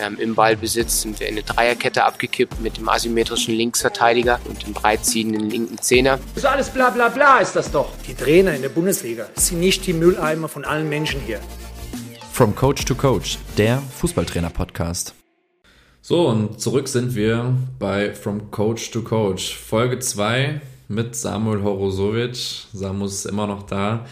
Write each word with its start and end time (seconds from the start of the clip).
Ähm, 0.00 0.18
Im 0.18 0.34
Ballbesitz 0.34 1.02
sind 1.02 1.20
wir 1.20 1.28
in 1.28 1.34
eine 1.34 1.42
Dreierkette 1.42 2.04
abgekippt 2.04 2.60
mit 2.60 2.78
dem 2.78 2.88
asymmetrischen 2.88 3.54
Linksverteidiger 3.54 4.40
und 4.48 4.66
dem 4.66 4.72
breitziehenden 4.72 5.50
linken 5.50 5.76
Zehner. 5.78 6.18
So 6.36 6.48
alles 6.48 6.70
bla 6.70 6.88
bla 6.88 7.10
bla 7.10 7.38
ist 7.38 7.54
das 7.54 7.70
doch. 7.70 7.90
Die 8.08 8.14
Trainer 8.14 8.54
in 8.54 8.62
der 8.62 8.70
Bundesliga 8.70 9.26
sind 9.34 9.60
nicht 9.60 9.86
die 9.86 9.92
Mülleimer 9.92 10.48
von 10.48 10.64
allen 10.64 10.88
Menschen 10.88 11.20
hier. 11.26 11.40
From 12.32 12.54
Coach 12.54 12.86
to 12.86 12.94
Coach, 12.94 13.36
der 13.58 13.82
Fußballtrainer-Podcast. 13.98 15.14
So, 16.00 16.28
und 16.28 16.58
zurück 16.58 16.88
sind 16.88 17.14
wir 17.14 17.54
bei 17.78 18.14
From 18.14 18.50
Coach 18.50 18.90
to 18.92 19.02
Coach. 19.02 19.54
Folge 19.54 19.98
2 19.98 20.62
mit 20.88 21.14
Samuel 21.14 21.62
Horosovic. 21.62 22.68
Samus 22.72 23.16
ist 23.16 23.26
immer 23.26 23.46
noch 23.46 23.64
da. 23.64 24.06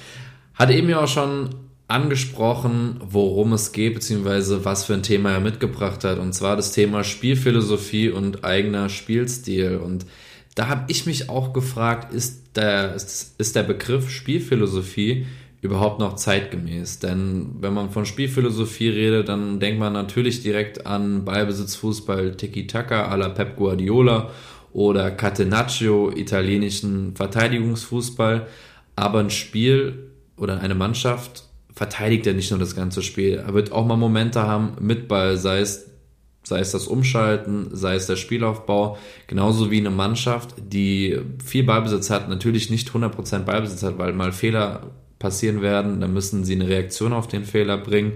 Hat 0.52 0.68
eben 0.68 0.91
ja 0.91 1.00
auch 1.05 1.09
schon 1.09 1.48
angesprochen, 1.89 3.00
worum 3.00 3.55
es 3.55 3.73
geht, 3.73 3.95
beziehungsweise 3.95 4.64
was 4.64 4.84
für 4.84 4.93
ein 4.93 5.02
Thema 5.02 5.32
er 5.32 5.41
mitgebracht 5.41 6.05
hat. 6.05 6.18
Und 6.18 6.34
zwar 6.34 6.55
das 6.55 6.73
Thema 6.73 7.02
Spielphilosophie 7.02 8.10
und 8.10 8.45
eigener 8.45 8.91
Spielstil. 8.91 9.77
Und 9.77 10.05
da 10.55 10.69
habe 10.69 10.84
ich 10.88 11.06
mich 11.06 11.30
auch 11.30 11.55
gefragt, 11.55 12.12
ist 12.12 12.56
der, 12.56 12.95
ist, 12.95 13.34
ist 13.38 13.56
der 13.56 13.62
Begriff 13.62 14.10
Spielphilosophie 14.10 15.27
überhaupt 15.62 15.98
noch 15.98 16.16
zeitgemäß? 16.16 16.98
Denn 16.98 17.56
wenn 17.60 17.73
man 17.73 17.88
von 17.88 18.05
Spielphilosophie 18.05 18.91
redet, 18.91 19.30
dann 19.30 19.59
denkt 19.59 19.80
man 19.80 19.95
natürlich 19.95 20.43
direkt 20.43 20.87
an 20.87 21.24
Ballbesitzfußball, 21.24 22.37
Tiki-Taka 22.37 23.10
à 23.10 23.16
la 23.16 23.30
Pep 23.30 23.57
Guardiola 23.57 24.30
oder 24.74 25.10
Catenaccio, 25.10 26.12
italienischen 26.15 27.16
Verteidigungsfußball. 27.16 28.46
Aber 28.95 29.20
ein 29.20 29.30
Spiel 29.30 30.10
oder 30.37 30.60
eine 30.60 30.74
Mannschaft 30.74 31.48
verteidigt 31.78 32.27
er 32.27 32.34
nicht 32.34 32.50
nur 32.50 32.59
das 32.59 32.74
ganze 32.74 33.02
Spiel. 33.02 33.34
Er 33.37 33.55
wird 33.55 33.70
auch 33.70 33.87
mal 33.87 33.96
Momente 33.96 34.42
haben 34.42 34.73
mit 34.80 35.06
Ball, 35.06 35.37
sei 35.37 35.60
es, 35.60 35.88
sei 36.42 36.59
es 36.59 36.73
das 36.73 36.88
Umschalten, 36.88 37.68
sei 37.70 37.95
es 37.95 38.09
der 38.09 38.16
Spielaufbau, 38.16 38.98
genauso 39.28 39.70
wie 39.70 39.79
eine 39.79 39.90
Mannschaft, 39.90 40.56
die 40.59 41.21
viel 41.45 41.62
Ballbesitz 41.62 42.10
hat, 42.10 42.29
natürlich 42.29 42.68
nicht 42.68 42.90
100% 42.90 43.45
Ballbesitz 43.45 43.84
hat, 43.84 43.96
weil 43.96 44.12
mal 44.12 44.32
Fehler 44.32 44.90
passieren 45.21 45.62
werden, 45.62 46.01
dann 46.01 46.12
müssen 46.12 46.45
sie 46.45 46.56
eine 46.56 46.66
Reaktion 46.66 47.12
auf 47.12 47.29
den 47.29 47.45
Fehler 47.45 47.79
bringen. 47.79 48.15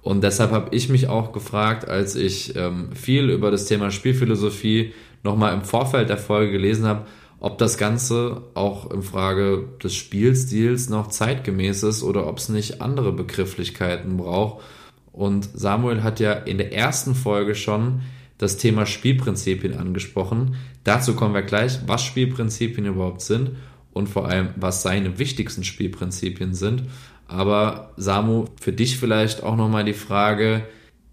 Und 0.00 0.24
deshalb 0.24 0.52
habe 0.52 0.74
ich 0.74 0.88
mich 0.88 1.06
auch 1.06 1.32
gefragt, 1.32 1.86
als 1.86 2.16
ich 2.16 2.56
ähm, 2.56 2.88
viel 2.94 3.28
über 3.28 3.50
das 3.50 3.66
Thema 3.66 3.90
Spielphilosophie 3.90 4.94
nochmal 5.22 5.52
im 5.52 5.62
Vorfeld 5.62 6.08
der 6.08 6.16
Folge 6.16 6.52
gelesen 6.52 6.86
habe, 6.86 7.04
ob 7.44 7.58
das 7.58 7.76
Ganze 7.76 8.40
auch 8.54 8.90
in 8.90 9.02
Frage 9.02 9.68
des 9.82 9.94
Spielstils 9.94 10.88
noch 10.88 11.08
zeitgemäß 11.08 11.82
ist 11.82 12.02
oder 12.02 12.26
ob 12.26 12.38
es 12.38 12.48
nicht 12.48 12.80
andere 12.80 13.12
Begrifflichkeiten 13.12 14.16
braucht. 14.16 14.64
Und 15.12 15.50
Samuel 15.52 16.02
hat 16.02 16.20
ja 16.20 16.32
in 16.32 16.56
der 16.56 16.72
ersten 16.72 17.14
Folge 17.14 17.54
schon 17.54 18.00
das 18.38 18.56
Thema 18.56 18.86
Spielprinzipien 18.86 19.76
angesprochen. 19.76 20.56
Dazu 20.84 21.14
kommen 21.14 21.34
wir 21.34 21.42
gleich, 21.42 21.80
was 21.86 22.02
Spielprinzipien 22.02 22.86
überhaupt 22.86 23.20
sind 23.20 23.50
und 23.92 24.08
vor 24.08 24.26
allem, 24.26 24.48
was 24.56 24.82
seine 24.82 25.18
wichtigsten 25.18 25.64
Spielprinzipien 25.64 26.54
sind. 26.54 26.84
Aber 27.28 27.92
Samu, 27.98 28.46
für 28.58 28.72
dich 28.72 28.96
vielleicht 28.96 29.42
auch 29.42 29.56
nochmal 29.56 29.84
die 29.84 29.92
Frage, 29.92 30.62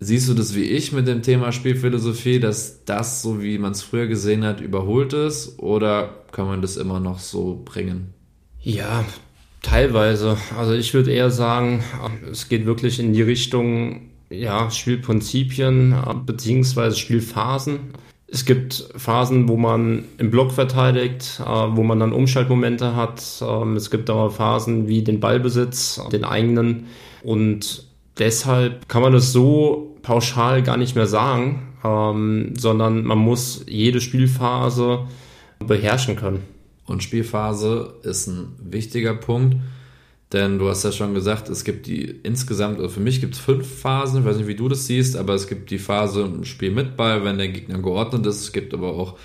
Siehst 0.04 0.28
du 0.28 0.34
das 0.34 0.56
wie 0.56 0.64
ich 0.64 0.92
mit 0.94 1.08
dem 1.08 1.22
Thema 1.22 1.52
Spielphilosophie, 1.52 2.40
dass 2.40 2.84
das, 2.86 3.22
so 3.22 3.44
wie 3.44 3.60
man 3.60 3.74
es 3.74 3.84
früher 3.84 4.08
gesehen 4.08 4.44
hat, 4.44 4.60
überholt 4.60 5.14
ist? 5.14 5.60
Oder 5.60 6.16
kann 6.32 6.48
man 6.48 6.64
das 6.64 6.76
immer 6.76 7.00
noch 7.00 7.20
so 7.20 7.62
bringen? 7.64 8.12
Ja, 8.64 9.06
teilweise. 9.62 10.38
Also 10.58 10.74
ich 10.74 10.96
würde 10.96 11.12
eher 11.12 11.30
sagen, 11.30 11.84
es 12.32 12.50
geht 12.50 12.66
wirklich 12.66 13.00
in 13.00 13.14
die 13.14 13.22
Richtung 13.22 14.10
ja, 14.32 14.72
Spielprinzipien 14.72 15.96
beziehungsweise 16.26 16.96
Spielphasen. 16.96 17.94
Es 18.26 18.46
gibt 18.46 18.90
Phasen, 18.96 19.48
wo 19.48 19.56
man 19.56 20.06
im 20.18 20.32
Block 20.32 20.52
verteidigt, 20.52 21.40
wo 21.46 21.84
man 21.84 22.00
dann 22.00 22.12
Umschaltmomente 22.12 22.96
hat. 22.96 23.22
Ähm, 23.42 23.76
es 23.76 23.92
gibt 23.92 24.10
aber 24.10 24.32
Phasen 24.32 24.88
wie 24.88 25.04
den 25.04 25.20
Ballbesitz, 25.20 26.02
den 26.12 26.24
eigenen. 26.24 26.88
Und 27.22 27.86
deshalb 28.18 28.88
kann 28.90 29.04
man 29.04 29.14
es 29.14 29.32
so 29.32 29.91
pauschal 30.02 30.64
gar 30.64 30.78
nicht 30.78 30.96
mehr 30.96 31.08
sagen, 31.08 31.68
ähm, 31.84 32.54
sondern 32.58 33.04
man 33.04 33.18
muss 33.18 33.66
jede 33.68 34.02
Spielphase 34.02 35.08
beherrschen 35.60 36.16
können. 36.16 36.44
Und 36.86 37.04
Spielphase 37.04 37.96
ist 38.04 38.28
ein 38.28 38.54
wichtiger 38.60 39.14
Punkt, 39.14 39.58
denn 40.34 40.60
du 40.60 40.70
hast 40.70 40.84
ja 40.84 40.92
schon 40.92 41.14
gesagt, 41.14 41.50
es 41.50 41.64
gibt 41.64 41.88
die 41.88 42.04
insgesamt, 42.04 42.78
also 42.78 42.90
für 42.90 43.00
mich 43.00 43.22
gibt 43.22 43.36
es 43.36 43.40
fünf 43.40 43.68
Phasen, 43.68 44.22
ich 44.22 44.26
weiß 44.26 44.38
nicht, 44.38 44.48
wie 44.48 44.56
du 44.56 44.70
das 44.70 44.88
siehst, 44.88 45.16
aber 45.16 45.34
es 45.34 45.48
gibt 45.48 45.72
die 45.72 45.78
Phase 45.78 46.22
im 46.22 46.46
Spiel 46.46 46.72
mit 46.72 46.98
Ball, 46.98 47.24
wenn 47.24 47.38
der 47.38 47.50
Gegner 47.50 47.80
geordnet 47.80 48.26
ist, 48.26 48.42
es 48.42 48.52
gibt 48.52 48.74
aber 48.74 48.94
auch 48.94 49.18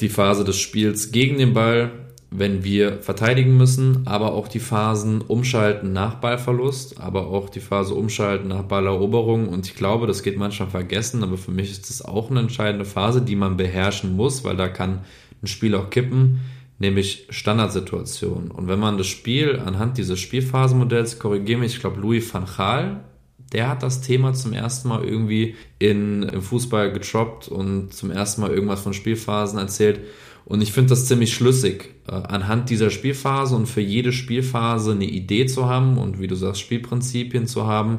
die 0.00 0.08
Phase 0.08 0.44
des 0.44 0.58
Spiels 0.58 1.12
gegen 1.12 1.38
den 1.38 1.54
Ball, 1.54 1.90
wenn 2.30 2.62
wir 2.62 3.00
verteidigen 3.00 3.56
müssen, 3.56 4.02
aber 4.06 4.32
auch 4.32 4.48
die 4.48 4.60
Phasen 4.60 5.22
umschalten 5.22 5.92
nach 5.92 6.16
Ballverlust, 6.16 7.00
aber 7.00 7.28
auch 7.28 7.48
die 7.48 7.60
Phase 7.60 7.94
umschalten 7.94 8.48
nach 8.48 8.64
Balleroberung. 8.64 9.48
Und 9.48 9.66
ich 9.66 9.74
glaube, 9.74 10.06
das 10.06 10.22
geht 10.22 10.36
manchmal 10.36 10.68
vergessen, 10.68 11.22
aber 11.22 11.38
für 11.38 11.50
mich 11.50 11.70
ist 11.70 11.88
das 11.88 12.02
auch 12.02 12.30
eine 12.30 12.40
entscheidende 12.40 12.84
Phase, 12.84 13.22
die 13.22 13.36
man 13.36 13.56
beherrschen 13.56 14.14
muss, 14.14 14.44
weil 14.44 14.56
da 14.56 14.68
kann 14.68 15.00
ein 15.42 15.46
Spiel 15.46 15.74
auch 15.74 15.88
kippen, 15.88 16.40
nämlich 16.78 17.26
Standardsituationen. 17.30 18.50
Und 18.50 18.68
wenn 18.68 18.78
man 18.78 18.98
das 18.98 19.06
Spiel 19.06 19.58
anhand 19.58 19.96
dieses 19.96 20.20
Spielphasenmodells, 20.20 21.18
korrigiere 21.18 21.60
mich, 21.60 21.74
ich 21.74 21.80
glaube, 21.80 22.00
Louis 22.00 22.32
van 22.32 22.44
Gaal, 22.44 23.04
der 23.52 23.70
hat 23.70 23.82
das 23.82 24.02
Thema 24.02 24.34
zum 24.34 24.52
ersten 24.52 24.88
Mal 24.88 25.04
irgendwie 25.04 25.54
in, 25.78 26.24
im 26.24 26.42
Fußball 26.42 26.92
getroppt 26.92 27.48
und 27.48 27.94
zum 27.94 28.10
ersten 28.10 28.42
Mal 28.42 28.50
irgendwas 28.50 28.82
von 28.82 28.92
Spielphasen 28.92 29.58
erzählt. 29.58 30.00
Und 30.48 30.62
ich 30.62 30.72
finde 30.72 30.88
das 30.88 31.04
ziemlich 31.04 31.34
schlüssig, 31.34 31.90
äh, 32.08 32.12
anhand 32.12 32.70
dieser 32.70 32.88
Spielphase 32.88 33.54
und 33.54 33.66
für 33.66 33.82
jede 33.82 34.12
Spielphase 34.12 34.92
eine 34.92 35.04
Idee 35.04 35.44
zu 35.44 35.66
haben 35.66 35.98
und 35.98 36.20
wie 36.20 36.26
du 36.26 36.36
sagst, 36.36 36.62
Spielprinzipien 36.62 37.46
zu 37.46 37.66
haben, 37.66 37.98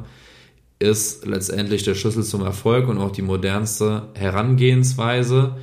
ist 0.80 1.28
letztendlich 1.28 1.84
der 1.84 1.94
Schlüssel 1.94 2.24
zum 2.24 2.42
Erfolg 2.42 2.88
und 2.88 2.98
auch 2.98 3.12
die 3.12 3.22
modernste 3.22 4.08
Herangehensweise. 4.16 5.58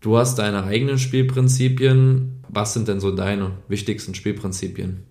Du 0.00 0.16
hast 0.18 0.36
deine 0.40 0.64
eigenen 0.64 0.98
Spielprinzipien. 0.98 2.42
Was 2.48 2.74
sind 2.74 2.88
denn 2.88 2.98
so 2.98 3.12
deine 3.12 3.52
wichtigsten 3.68 4.16
Spielprinzipien? 4.16 5.04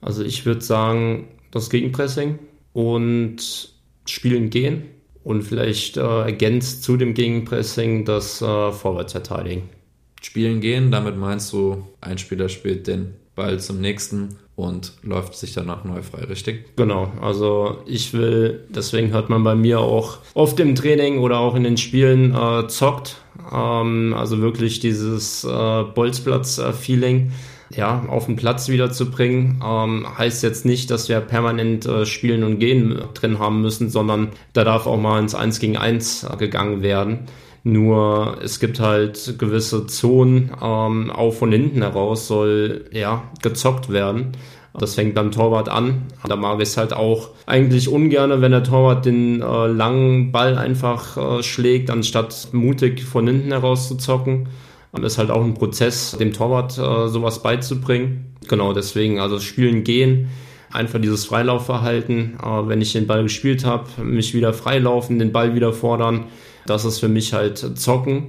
Also 0.00 0.24
ich 0.24 0.46
würde 0.46 0.62
sagen, 0.62 1.28
das 1.50 1.68
Gegenpressing 1.68 2.38
und 2.72 3.74
Spielen 4.06 4.48
gehen 4.48 4.84
und 5.22 5.42
vielleicht 5.42 5.98
äh, 5.98 6.00
ergänzt 6.00 6.82
zu 6.82 6.96
dem 6.96 7.12
Gegenpressing 7.12 8.06
das 8.06 8.40
äh, 8.40 8.72
Vorwärtsverteidigen 8.72 9.64
spielen 10.22 10.60
gehen. 10.60 10.90
Damit 10.90 11.16
meinst 11.16 11.52
du, 11.52 11.84
ein 12.00 12.18
Spieler 12.18 12.48
spielt 12.48 12.86
den 12.86 13.14
Ball 13.34 13.60
zum 13.60 13.80
nächsten 13.80 14.36
und 14.56 14.94
läuft 15.02 15.36
sich 15.36 15.54
danach 15.54 15.84
neu 15.84 16.02
frei, 16.02 16.24
richtig? 16.24 16.74
Genau, 16.74 17.12
also 17.22 17.78
ich 17.86 18.12
will, 18.12 18.64
deswegen 18.68 19.12
hört 19.12 19.30
man 19.30 19.44
bei 19.44 19.54
mir 19.54 19.78
auch 19.78 20.18
oft 20.34 20.58
im 20.58 20.74
Training 20.74 21.18
oder 21.18 21.38
auch 21.38 21.54
in 21.54 21.62
den 21.62 21.76
Spielen 21.76 22.34
äh, 22.34 22.66
zockt. 22.66 23.22
Ähm, 23.52 24.14
also 24.18 24.40
wirklich 24.40 24.80
dieses 24.80 25.44
äh, 25.44 25.84
Bolzplatz-Feeling. 25.94 27.30
Ja, 27.70 28.06
auf 28.08 28.24
den 28.24 28.36
Platz 28.36 28.70
wiederzubringen, 28.70 29.62
ähm, 29.62 30.06
heißt 30.16 30.42
jetzt 30.42 30.64
nicht, 30.64 30.90
dass 30.90 31.10
wir 31.10 31.20
permanent 31.20 31.84
äh, 31.84 32.06
Spielen 32.06 32.42
und 32.42 32.58
Gehen 32.58 32.98
drin 33.12 33.38
haben 33.38 33.60
müssen, 33.60 33.90
sondern 33.90 34.30
da 34.54 34.64
darf 34.64 34.86
auch 34.86 34.98
mal 34.98 35.20
ins 35.20 35.34
1 35.34 35.60
gegen 35.60 35.76
1 35.76 36.26
gegangen 36.38 36.82
werden. 36.82 37.26
Nur 37.64 38.38
es 38.42 38.60
gibt 38.60 38.80
halt 38.80 39.38
gewisse 39.38 39.86
Zonen, 39.86 40.50
ähm, 40.62 41.10
auch 41.10 41.32
von 41.32 41.52
hinten 41.52 41.82
heraus 41.82 42.28
soll 42.28 42.86
ja 42.92 43.24
gezockt 43.42 43.90
werden. 43.90 44.32
Das 44.78 44.94
fängt 44.94 45.14
beim 45.14 45.32
Torwart 45.32 45.68
an. 45.68 46.02
Da 46.26 46.36
mag 46.36 46.60
ich 46.60 46.68
es 46.68 46.76
halt 46.76 46.92
auch 46.92 47.30
eigentlich 47.46 47.88
ungern, 47.88 48.40
wenn 48.40 48.52
der 48.52 48.62
Torwart 48.62 49.04
den 49.06 49.42
äh, 49.42 49.66
langen 49.66 50.30
Ball 50.30 50.56
einfach 50.56 51.16
äh, 51.16 51.42
schlägt, 51.42 51.90
anstatt 51.90 52.48
mutig 52.52 53.02
von 53.02 53.26
hinten 53.26 53.50
heraus 53.50 53.88
zu 53.88 53.96
zocken. 53.96 54.48
Das 54.92 55.12
ist 55.12 55.18
halt 55.18 55.30
auch 55.30 55.44
ein 55.44 55.54
Prozess, 55.54 56.16
dem 56.18 56.32
Torwart 56.32 56.78
äh, 56.78 57.08
sowas 57.08 57.42
beizubringen. 57.42 58.36
Genau 58.48 58.72
deswegen, 58.72 59.20
also 59.20 59.38
spielen 59.38 59.84
gehen, 59.84 60.28
einfach 60.70 61.00
dieses 61.00 61.24
Freilaufverhalten. 61.24 62.38
Äh, 62.42 62.68
wenn 62.68 62.80
ich 62.80 62.92
den 62.92 63.06
Ball 63.06 63.24
gespielt 63.24 63.64
habe, 63.64 63.88
mich 64.02 64.34
wieder 64.34 64.52
freilaufen, 64.52 65.18
den 65.18 65.32
Ball 65.32 65.54
wieder 65.54 65.72
fordern 65.72 66.24
das 66.68 66.84
ist 66.84 66.98
für 67.00 67.08
mich 67.08 67.32
halt 67.32 67.78
Zocken. 67.78 68.28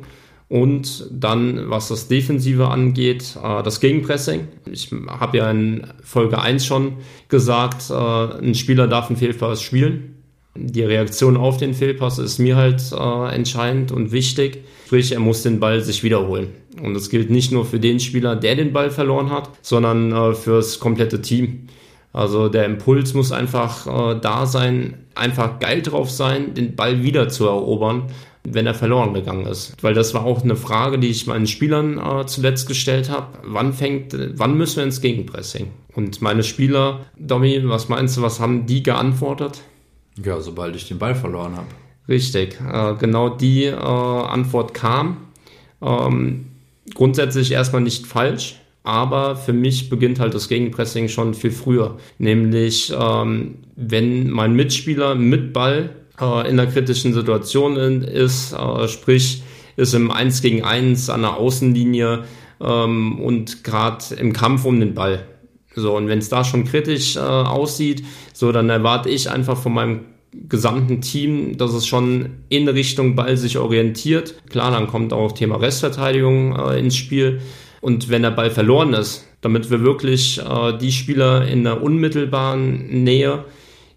Und 0.50 1.06
dann, 1.12 1.69
was 1.69 1.89
das 1.89 2.07
Defensive 2.07 2.69
angeht, 2.69 3.38
äh, 3.41 3.62
das 3.62 3.80
Gegenpressing. 3.80 4.47
Ich 4.71 4.89
habe 5.07 5.38
ja 5.38 5.51
in 5.51 5.86
Folge 6.03 6.41
1 6.41 6.65
schon 6.65 6.94
gesagt, 7.27 7.91
äh, 7.91 7.94
ein 7.94 8.56
Spieler 8.56 8.88
darf 8.88 9.09
einen 9.09 9.18
Fehlpass 9.18 9.62
spielen. 9.62 10.15
Die 10.56 10.81
Reaktion 10.81 11.38
auf 11.38 11.57
den 11.57 11.75
Fehlpass 11.75 12.18
ist 12.18 12.39
mir 12.39 12.56
halt 12.56 12.81
äh, 12.91 13.36
entscheidend 13.36 13.91
und 13.91 14.12
wichtig. 14.12 14.63
Sprich, 14.88 15.12
er 15.12 15.19
muss 15.19 15.44
den 15.44 15.59
Ball 15.59 15.81
sich 15.81 16.03
wiederholen. 16.03 16.47
Und 16.81 16.95
das 16.95 17.12
gilt 17.12 17.30
nicht 17.30 17.51
nur 17.51 17.63
für 17.63 17.80
den 17.80 18.00
Spieler, 18.00 18.36
der 18.36 18.56
den 18.56 18.74
Ball 18.74 18.89
verloren 18.89 19.30
hat, 19.30 19.51
sondern 19.62 20.33
fürs 20.36 20.80
komplette 20.80 21.21
Team. 21.21 21.68
Also 22.12 22.50
der 22.50 22.65
Impuls 22.65 23.13
muss 23.13 23.31
einfach 23.31 23.86
äh, 23.86 24.19
da 24.19 24.45
sein, 24.45 25.06
einfach 25.13 25.59
geil 25.59 25.81
drauf 25.81 26.09
sein, 26.09 26.53
den 26.56 26.75
Ball 26.75 27.03
wieder 27.03 27.30
zu 27.30 27.45
erobern, 27.45 28.07
wenn 28.44 28.65
er 28.65 28.74
verloren 28.74 29.13
gegangen 29.13 29.45
ist. 29.45 29.75
Weil 29.81 29.94
das 29.94 30.13
war 30.13 30.25
auch 30.25 30.44
eine 30.44 30.56
Frage, 30.56 31.00
die 31.00 31.09
ich 31.09 31.27
meinen 31.27 31.47
Spielern 31.47 31.97
äh, 31.97 32.25
zuletzt 32.25 32.68
gestellt 32.68 33.09
habe. 33.09 33.39
Wann 33.44 33.74
fängt, 33.74 34.15
wann 34.38 34.57
müssen 34.57 34.77
wir 34.77 34.83
ins 34.83 35.01
Gegenpressing? 35.01 35.68
Und 35.94 36.21
meine 36.21 36.44
Spieler, 36.44 37.06
Domi, 37.18 37.62
was 37.65 37.89
meinst 37.89 38.18
du, 38.18 38.21
was 38.21 38.39
haben 38.39 38.65
die 38.65 38.83
geantwortet? 38.83 39.62
Ja, 40.24 40.39
sobald 40.39 40.75
ich 40.75 40.88
den 40.88 41.00
Ball 41.00 41.15
verloren 41.15 41.56
habe. 41.56 41.68
Richtig, 42.07 42.59
äh, 42.62 42.95
genau 42.95 43.30
die 43.30 43.65
äh, 43.65 43.75
Antwort 43.75 44.74
kam. 44.74 45.18
Ähm, 45.81 46.47
grundsätzlich 46.94 47.51
erstmal 47.51 47.81
nicht 47.81 48.07
falsch, 48.07 48.59
aber 48.83 49.36
für 49.36 49.53
mich 49.53 49.89
beginnt 49.89 50.19
halt 50.19 50.33
das 50.33 50.50
Gegenpressing 50.50 51.09
schon 51.09 51.33
viel 51.33 51.51
früher. 51.51 51.97
Nämlich, 52.18 52.91
ähm, 52.97 53.56
wenn 53.75 54.30
mein 54.30 54.53
Mitspieler 54.53 55.15
mit 55.15 55.53
Ball 55.53 55.91
in 56.21 56.60
einer 56.60 56.68
kritischen 56.68 57.13
Situation 57.13 57.77
ist, 58.04 58.54
äh, 58.54 58.88
sprich, 58.88 59.44
ist 59.75 59.94
im 59.94 60.12
1 60.12 60.42
gegen 60.42 60.63
1 60.63 61.10
an 61.10 61.21
der 61.21 61.38
Außenlinie 61.38 62.25
ähm, 62.62 63.19
und 63.21 63.63
gerade 63.63 64.16
im 64.16 64.33
Kampf 64.33 64.66
um 64.66 64.80
den 64.80 64.94
Ball. 64.94 65.25
So, 65.75 65.95
und 65.95 66.07
wenn 66.07 66.19
es 66.19 66.30
da 66.30 66.44
schon 66.44 66.66
kritisch 66.66 67.16
äh, 67.16 67.19
aussieht, 67.19 68.04
so, 68.33 68.51
dann 68.51 68.69
erwarte 68.69 69.10
ich 69.10 69.30
einfach 69.30 69.57
von 69.57 69.74
meinem 69.74 70.00
gesamten 70.48 71.01
Team, 71.01 71.57
dass 71.57 71.74
es 71.74 71.88
schon 71.88 72.44
in 72.50 72.68
Richtung 72.68 73.15
Ball 73.15 73.38
sich 73.38 73.57
orientiert. 73.57 74.36
Klar, 74.50 74.72
dann 74.72 74.88
kommt 74.88 75.13
auch 75.13 75.31
Thema 75.31 75.56
Restverteidigung 75.56 76.56
äh, 76.56 76.80
ins 76.80 76.95
Spiel. 76.95 77.42
Und 77.81 78.10
wenn 78.10 78.24
der 78.24 78.31
Ball 78.31 78.51
verloren 78.51 78.94
ist, 78.94 79.25
damit 79.42 79.72
wir 79.72 79.81
wirklich 79.81 80.39
äh, 80.39 80.77
die 80.77 80.92
Spieler 80.92 81.48
in 81.48 81.63
der 81.63 81.81
unmittelbaren 81.81 83.04
Nähe 83.04 83.45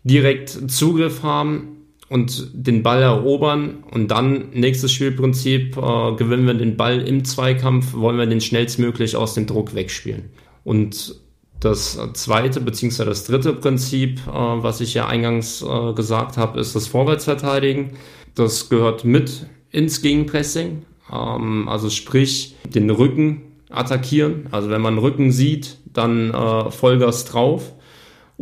direkt 0.04 0.70
Zugriff 0.70 1.22
haben 1.22 1.81
und 2.12 2.50
den 2.52 2.82
Ball 2.82 3.00
erobern 3.00 3.84
und 3.90 4.10
dann 4.10 4.50
nächstes 4.52 4.92
Spielprinzip 4.92 5.78
äh, 5.78 6.14
gewinnen 6.14 6.46
wir 6.46 6.52
den 6.52 6.76
Ball 6.76 7.00
im 7.00 7.24
Zweikampf, 7.24 7.94
wollen 7.94 8.18
wir 8.18 8.26
den 8.26 8.42
schnellstmöglich 8.42 9.16
aus 9.16 9.32
dem 9.32 9.46
Druck 9.46 9.74
wegspielen. 9.74 10.28
Und 10.62 11.14
das 11.58 11.98
zweite 12.12 12.60
bzw. 12.60 13.06
das 13.06 13.24
dritte 13.24 13.54
Prinzip, 13.54 14.20
äh, 14.26 14.30
was 14.30 14.82
ich 14.82 14.92
ja 14.92 15.06
eingangs 15.06 15.62
äh, 15.62 15.94
gesagt 15.94 16.36
habe, 16.36 16.60
ist 16.60 16.76
das 16.76 16.86
Vorwärtsverteidigen. 16.86 17.92
Das 18.34 18.68
gehört 18.68 19.06
mit 19.06 19.46
ins 19.70 20.02
Gegenpressing, 20.02 20.82
ähm, 21.10 21.66
also 21.66 21.88
sprich 21.88 22.56
den 22.66 22.90
Rücken 22.90 23.40
attackieren. 23.70 24.48
Also 24.50 24.68
wenn 24.68 24.82
man 24.82 24.98
Rücken 24.98 25.32
sieht, 25.32 25.78
dann 25.86 26.30
äh, 26.34 26.70
Vollgas 26.70 27.24
drauf. 27.24 27.72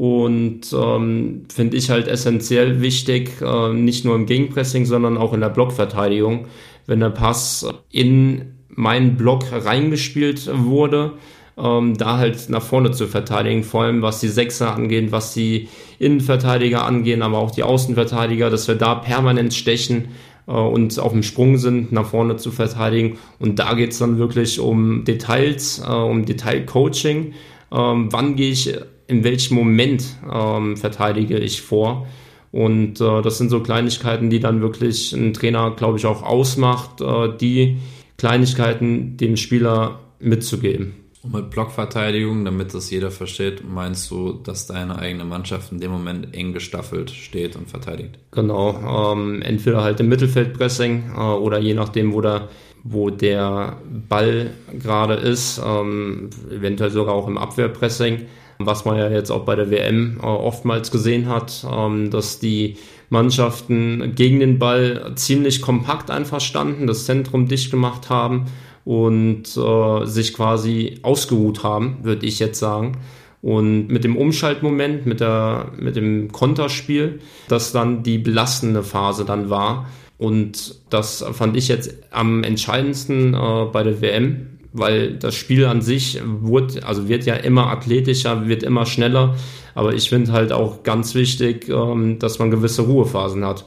Und 0.01 0.63
ähm, 0.73 1.43
finde 1.55 1.77
ich 1.77 1.91
halt 1.91 2.09
essentiell 2.09 2.81
wichtig, 2.81 3.33
äh, 3.43 3.75
nicht 3.75 4.07
nur 4.07 4.15
im 4.15 4.25
Gegenpressing, 4.25 4.87
sondern 4.87 5.19
auch 5.19 5.35
in 5.35 5.41
der 5.41 5.51
Blockverteidigung. 5.51 6.47
Wenn 6.87 7.01
der 7.01 7.11
Pass 7.11 7.69
in 7.91 8.55
meinen 8.71 9.19
Block 9.19 9.45
reingespielt 9.53 10.49
wurde, 10.55 11.13
ähm, 11.59 11.99
da 11.99 12.17
halt 12.17 12.49
nach 12.49 12.63
vorne 12.63 12.93
zu 12.93 13.09
verteidigen, 13.09 13.63
vor 13.63 13.83
allem 13.83 14.01
was 14.01 14.21
die 14.21 14.29
Sechser 14.29 14.75
angeht, 14.75 15.13
was 15.13 15.35
die 15.35 15.69
Innenverteidiger 15.99 16.83
angehen, 16.83 17.21
aber 17.21 17.37
auch 17.37 17.51
die 17.51 17.63
Außenverteidiger, 17.63 18.49
dass 18.49 18.69
wir 18.69 18.77
da 18.77 18.95
permanent 18.95 19.53
stechen 19.53 20.09
äh, 20.47 20.53
und 20.53 20.99
auf 20.99 21.13
dem 21.13 21.23
Sprung 21.23 21.59
sind, 21.59 21.93
nach 21.93 22.07
vorne 22.07 22.37
zu 22.37 22.53
verteidigen. 22.53 23.19
Und 23.39 23.59
da 23.59 23.75
geht 23.75 23.91
es 23.91 23.99
dann 23.99 24.17
wirklich 24.17 24.61
um 24.61 25.05
Details, 25.05 25.83
äh, 25.87 25.93
um 25.93 26.25
Detailcoaching. 26.25 27.35
Ähm, 27.71 28.09
wann 28.11 28.37
gehe 28.37 28.51
ich, 28.51 28.75
in 29.11 29.25
welchem 29.25 29.57
Moment 29.57 30.05
ähm, 30.33 30.77
verteidige 30.77 31.39
ich 31.39 31.63
vor? 31.63 32.07
Und 32.53 33.01
äh, 33.01 33.23
das 33.23 33.39
sind 33.39 33.51
so 33.51 33.61
Kleinigkeiten, 33.61 34.31
die 34.31 34.41
dann 34.41 34.61
wirklich 34.61 35.13
ein 35.13 35.33
Trainer, 35.33 35.71
glaube 35.73 35.99
ich, 35.99 36.07
auch 36.07 36.23
ausmacht, 36.23 37.01
äh, 37.01 37.37
die 37.37 37.79
Kleinigkeiten 38.17 39.17
dem 39.17 39.37
Spieler 39.37 40.01
mitzugeben. 40.19 40.95
Und 41.23 41.35
mit 41.35 41.51
Blockverteidigung, 41.51 42.45
damit 42.47 42.73
das 42.73 42.91
jeder 42.91 43.11
versteht, 43.11 43.63
meinst 43.69 44.11
du, 44.11 44.33
dass 44.33 44.67
deine 44.67 44.99
eigene 44.99 45.25
Mannschaft 45.25 45.71
in 45.71 45.79
dem 45.79 45.91
Moment 45.91 46.35
eng 46.35 46.53
gestaffelt 46.53 47.11
steht 47.11 47.57
und 47.57 47.69
verteidigt? 47.69 48.19
Genau, 48.31 49.13
ähm, 49.13 49.43
entweder 49.43 49.83
halt 49.83 50.01
im 50.01 50.09
Mittelfeldpressing 50.09 51.13
äh, 51.15 51.21
oder 51.21 51.59
je 51.59 51.75
nachdem, 51.75 52.15
wo 52.15 52.23
der, 52.23 52.49
wo 52.85 53.11
der 53.11 53.77
Ball 54.09 54.51
gerade 54.73 55.15
ist, 55.15 55.61
ähm, 55.65 56.31
eventuell 56.51 56.91
sogar 56.91 57.15
auch 57.15 57.29
im 57.29 57.37
Abwehrpressing, 57.37 58.27
was 58.67 58.85
man 58.85 58.97
ja 58.97 59.11
jetzt 59.11 59.31
auch 59.31 59.45
bei 59.45 59.57
der 59.57 59.71
WM 59.71 60.19
äh, 60.23 60.27
oftmals 60.27 60.91
gesehen 60.91 61.29
hat, 61.29 61.67
ähm, 61.71 62.11
dass 62.11 62.39
die 62.39 62.77
Mannschaften 63.09 64.15
gegen 64.15 64.41
den 64.41 64.59
Ball 64.59 65.13
ziemlich 65.17 65.61
kompakt 65.61 66.11
einfach 66.11 66.41
standen, 66.41 66.87
das 66.87 67.07
Zentrum 67.07 67.49
dicht 67.49 67.71
gemacht 67.71 68.09
haben 68.09 68.47
und 68.85 69.57
äh, 69.57 70.07
sich 70.07 70.33
quasi 70.33 71.01
ausgeruht 71.03 71.63
haben, 71.63 71.99
würde 72.03 72.27
ich 72.27 72.39
jetzt 72.39 72.59
sagen. 72.59 72.99
Und 73.43 73.89
mit 73.89 74.05
dem 74.05 74.17
Umschaltmoment, 74.17 75.07
mit, 75.07 75.21
der, 75.21 75.73
mit 75.79 75.97
dem 75.97 76.31
Konterspiel, 76.31 77.21
das 77.49 77.73
dann 77.73 78.03
die 78.03 78.19
belastende 78.19 78.83
Phase 78.83 79.25
dann 79.25 79.49
war. 79.49 79.87
Und 80.19 80.75
das 80.91 81.25
fand 81.33 81.57
ich 81.57 81.69
jetzt 81.69 81.95
am 82.11 82.45
entscheidendsten 82.45 83.35
äh, 83.35 83.65
bei 83.73 83.83
der 83.83 84.03
WM, 84.03 84.60
weil 84.73 85.15
das 85.17 85.35
Spiel 85.35 85.67
an 85.67 85.83
sich 85.83 86.21
wird, 86.25 86.85
also 86.85 87.09
wird 87.09 87.27
ja 87.27 87.35
immer 87.35 87.69
athletischer, 87.69 88.49
wird 88.49 88.63
immer 88.63 88.87
schneller. 88.87 89.37
Aber 89.75 89.95
ich 89.95 90.09
finde 90.09 90.33
halt 90.33 90.53
auch 90.53 90.83
ganz 90.83 91.15
wichtig, 91.15 91.69
ähm, 91.69 92.19
dass 92.19 92.39
man 92.39 92.51
gewisse 92.51 92.83
Ruhephasen 92.83 93.45
hat. 93.45 93.67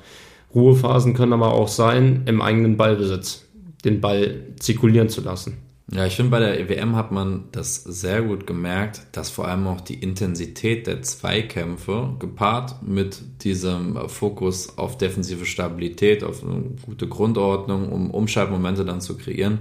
Ruhephasen 0.54 1.14
können 1.14 1.34
aber 1.34 1.54
auch 1.54 1.68
sein 1.68 2.24
im 2.26 2.42
eigenen 2.42 2.78
Ballbesitz 2.78 3.46
den 3.84 4.02
Ball 4.02 4.46
zirkulieren 4.60 5.10
zu 5.10 5.22
lassen. 5.22 5.58
Ja, 5.92 6.06
ich 6.06 6.16
finde, 6.16 6.32
bei 6.32 6.40
der 6.40 6.60
EWM 6.60 6.96
hat 6.96 7.12
man 7.12 7.50
das 7.52 7.76
sehr 7.76 8.22
gut 8.22 8.48
gemerkt, 8.48 9.02
dass 9.12 9.30
vor 9.30 9.48
allem 9.48 9.68
auch 9.68 9.82
die 9.82 9.96
Intensität 9.96 10.88
der 10.88 11.02
Zweikämpfe 11.02 12.16
gepaart 12.20 12.82
mit 12.82 13.22
diesem 13.44 13.98
Fokus 14.08 14.78
auf 14.78 14.98
defensive 14.98 15.46
Stabilität, 15.46 16.24
auf 16.24 16.44
eine 16.44 16.64
gute 16.86 17.08
Grundordnung, 17.08 17.92
um 17.92 18.12
Umschaltmomente 18.12 18.86
dann 18.86 19.02
zu 19.02 19.18
kreieren, 19.18 19.60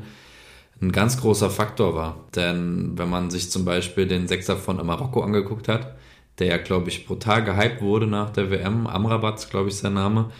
ein 0.82 0.92
ganz 0.92 1.20
großer 1.20 1.48
Faktor 1.48 1.94
war. 1.94 2.26
Denn 2.34 2.98
wenn 2.98 3.08
man 3.08 3.30
sich 3.30 3.50
zum 3.50 3.64
Beispiel 3.64 4.06
den 4.06 4.28
Sechser 4.28 4.56
von 4.56 4.84
Marokko 4.84 5.22
angeguckt 5.22 5.68
hat, 5.68 5.96
der 6.38 6.48
ja, 6.48 6.56
glaube 6.56 6.88
ich, 6.88 7.06
brutal 7.06 7.44
gehypt 7.44 7.80
wurde 7.80 8.06
nach 8.06 8.30
der 8.30 8.50
WM, 8.50 8.86
Amrabat, 8.86 9.48
glaube 9.50 9.68
ich, 9.68 9.76
sein 9.76 9.94
Name, 9.94 10.30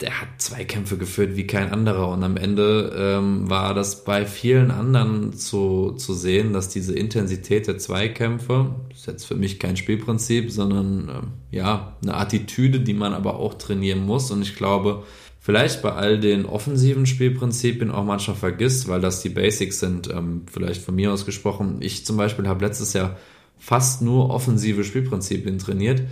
der 0.00 0.20
hat 0.20 0.28
Zweikämpfe 0.38 0.98
geführt 0.98 1.36
wie 1.36 1.46
kein 1.46 1.72
anderer. 1.72 2.08
Und 2.08 2.22
am 2.22 2.36
Ende 2.36 2.94
ähm, 2.98 3.48
war 3.48 3.72
das 3.72 4.04
bei 4.04 4.26
vielen 4.26 4.70
anderen 4.70 5.32
zu, 5.32 5.92
zu 5.92 6.12
sehen, 6.12 6.52
dass 6.52 6.68
diese 6.68 6.94
Intensität 6.94 7.66
der 7.66 7.78
Zweikämpfe, 7.78 8.74
ist 8.92 9.06
jetzt 9.06 9.24
für 9.24 9.36
mich 9.36 9.58
kein 9.58 9.76
Spielprinzip, 9.76 10.50
sondern 10.50 11.08
ähm, 11.08 11.32
ja, 11.50 11.96
eine 12.02 12.14
Attitüde, 12.14 12.80
die 12.80 12.92
man 12.92 13.14
aber 13.14 13.36
auch 13.36 13.54
trainieren 13.54 14.04
muss. 14.04 14.30
Und 14.30 14.42
ich 14.42 14.56
glaube, 14.56 15.04
vielleicht 15.46 15.80
bei 15.80 15.92
all 15.92 16.18
den 16.18 16.44
offensiven 16.44 17.06
Spielprinzipien 17.06 17.92
auch 17.92 18.04
manchmal 18.04 18.36
vergisst, 18.36 18.88
weil 18.88 19.00
das 19.00 19.22
die 19.22 19.28
Basics 19.28 19.78
sind. 19.78 20.10
Ähm, 20.12 20.42
vielleicht 20.52 20.82
von 20.82 20.96
mir 20.96 21.12
aus 21.12 21.24
gesprochen. 21.24 21.76
Ich 21.78 22.04
zum 22.04 22.16
Beispiel 22.16 22.48
habe 22.48 22.64
letztes 22.64 22.94
Jahr 22.94 23.16
fast 23.56 24.02
nur 24.02 24.30
offensive 24.30 24.82
Spielprinzipien 24.82 25.60
trainiert. 25.60 26.02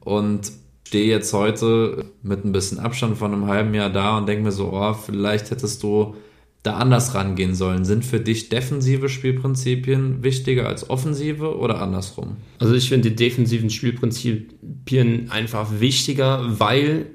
Und 0.00 0.52
stehe 0.86 1.06
jetzt 1.06 1.32
heute 1.32 2.04
mit 2.22 2.44
ein 2.44 2.52
bisschen 2.52 2.80
Abstand 2.80 3.16
von 3.16 3.32
einem 3.32 3.46
halben 3.46 3.72
Jahr 3.72 3.88
da 3.88 4.18
und 4.18 4.28
denke 4.28 4.44
mir 4.44 4.52
so, 4.52 4.74
oh, 4.74 4.92
vielleicht 4.92 5.50
hättest 5.50 5.82
du 5.82 6.14
da 6.62 6.74
anders 6.74 7.14
rangehen 7.14 7.54
sollen. 7.54 7.86
Sind 7.86 8.04
für 8.04 8.20
dich 8.20 8.50
defensive 8.50 9.08
Spielprinzipien 9.08 10.22
wichtiger 10.22 10.68
als 10.68 10.90
offensive 10.90 11.56
oder 11.56 11.80
andersrum? 11.80 12.36
Also 12.58 12.74
ich 12.74 12.90
finde 12.90 13.08
die 13.08 13.16
defensiven 13.16 13.70
Spielprinzipien 13.70 15.30
einfach 15.30 15.80
wichtiger, 15.80 16.60
weil 16.60 17.06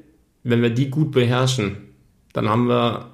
wenn 0.50 0.62
wir 0.62 0.70
die 0.70 0.90
gut 0.90 1.12
beherrschen, 1.12 1.78
dann 2.34 2.50
haben 2.50 2.68
wir 2.68 3.12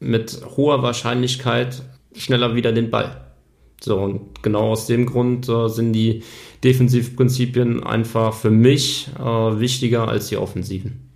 mit 0.00 0.40
hoher 0.56 0.82
Wahrscheinlichkeit 0.82 1.82
schneller 2.14 2.54
wieder 2.54 2.72
den 2.72 2.90
Ball. 2.90 3.26
So, 3.80 3.98
und 3.98 4.42
genau 4.42 4.72
aus 4.72 4.86
dem 4.86 5.06
Grund 5.06 5.48
äh, 5.48 5.68
sind 5.68 5.92
die 5.92 6.22
Defensivprinzipien 6.64 7.82
einfach 7.82 8.32
für 8.32 8.50
mich 8.50 9.08
äh, 9.18 9.22
wichtiger 9.22 10.08
als 10.08 10.28
die 10.28 10.38
offensiven. 10.38 11.10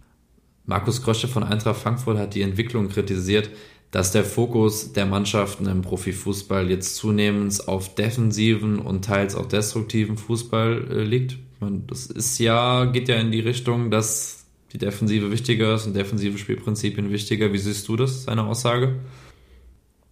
Markus 0.66 1.02
Krösche 1.02 1.26
von 1.26 1.42
Eintracht 1.42 1.80
Frankfurt 1.80 2.18
hat 2.18 2.34
die 2.34 2.42
Entwicklung 2.42 2.88
kritisiert, 2.88 3.50
dass 3.90 4.12
der 4.12 4.24
Fokus 4.24 4.92
der 4.92 5.06
Mannschaften 5.06 5.66
im 5.66 5.82
Profifußball 5.82 6.70
jetzt 6.70 6.96
zunehmend 6.96 7.66
auf 7.66 7.94
defensiven 7.94 8.78
und 8.78 9.04
teils 9.04 9.34
auch 9.34 9.46
destruktiven 9.46 10.16
Fußball 10.16 10.86
äh, 10.90 11.02
liegt. 11.02 11.38
Meine, 11.60 11.80
das 11.86 12.06
ist 12.06 12.38
ja, 12.38 12.84
geht 12.84 13.08
ja 13.08 13.16
in 13.16 13.32
die 13.32 13.40
Richtung, 13.40 13.90
dass 13.90 14.39
die 14.72 14.78
Defensive 14.78 15.30
wichtiger 15.30 15.74
ist 15.74 15.86
und 15.86 15.96
defensive 15.96 16.38
Spielprinzipien 16.38 17.10
wichtiger. 17.10 17.52
Wie 17.52 17.58
siehst 17.58 17.88
du 17.88 17.96
das, 17.96 18.24
seine 18.24 18.44
Aussage? 18.44 18.96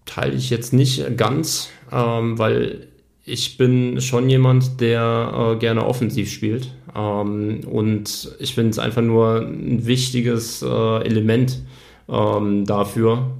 Teile 0.04 0.34
ich 0.34 0.50
jetzt 0.50 0.72
nicht 0.72 1.16
ganz, 1.16 1.70
ähm, 1.92 2.38
weil 2.38 2.88
ich 3.24 3.58
bin 3.58 4.00
schon 4.00 4.28
jemand, 4.30 4.80
der 4.80 5.52
äh, 5.54 5.58
gerne 5.58 5.86
offensiv 5.86 6.30
spielt. 6.30 6.74
Ähm, 6.96 7.60
und 7.66 8.34
ich 8.38 8.54
finde 8.54 8.70
es 8.70 8.78
einfach 8.78 9.02
nur 9.02 9.42
ein 9.42 9.86
wichtiges 9.86 10.62
äh, 10.62 11.04
Element 11.04 11.62
ähm, 12.08 12.64
dafür, 12.64 13.30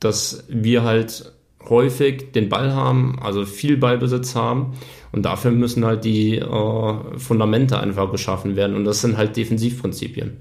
dass 0.00 0.44
wir 0.48 0.82
halt 0.82 1.32
häufig 1.68 2.32
den 2.32 2.48
Ball 2.48 2.72
haben, 2.72 3.18
also 3.20 3.44
viel 3.44 3.76
Ballbesitz 3.76 4.34
haben. 4.34 4.72
Und 5.12 5.24
dafür 5.24 5.52
müssen 5.52 5.84
halt 5.84 6.04
die 6.04 6.38
äh, 6.38 7.18
Fundamente 7.18 7.78
einfach 7.78 8.10
geschaffen 8.10 8.56
werden. 8.56 8.74
Und 8.74 8.84
das 8.84 9.02
sind 9.02 9.16
halt 9.16 9.36
Defensivprinzipien. 9.36 10.36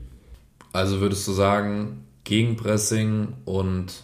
Also 0.74 1.00
würdest 1.00 1.28
du 1.28 1.32
sagen, 1.32 2.04
Gegenpressing 2.24 3.30
und 3.46 4.04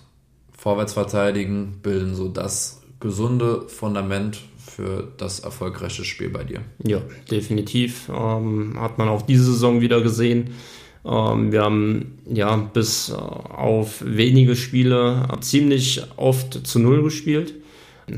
Vorwärtsverteidigen 0.58 1.80
bilden 1.82 2.16
so 2.16 2.28
das 2.28 2.82
gesunde 3.00 3.68
Fundament 3.68 4.40
für 4.58 5.12
das 5.18 5.40
erfolgreiche 5.40 6.04
Spiel 6.04 6.30
bei 6.30 6.44
dir. 6.44 6.62
Ja, 6.86 7.02
definitiv. 7.32 8.10
Ähm, 8.10 8.80
hat 8.80 8.98
man 8.98 9.10
auch 9.10 9.24
diese 9.24 9.46
Saison 9.46 9.82
wieder 9.82 10.02
gesehen. 10.02 10.52
Ähm, 11.06 11.52
wir 11.52 11.64
haben 11.64 12.20
ja 12.32 12.56
bis 12.56 13.10
äh, 13.10 13.14
auf 13.14 14.04
wenige 14.06 14.56
Spiele 14.56 15.28
ziemlich 15.42 16.04
oft 16.18 16.68
zu 16.68 16.80
Null 16.80 17.04
gespielt, 17.04 17.56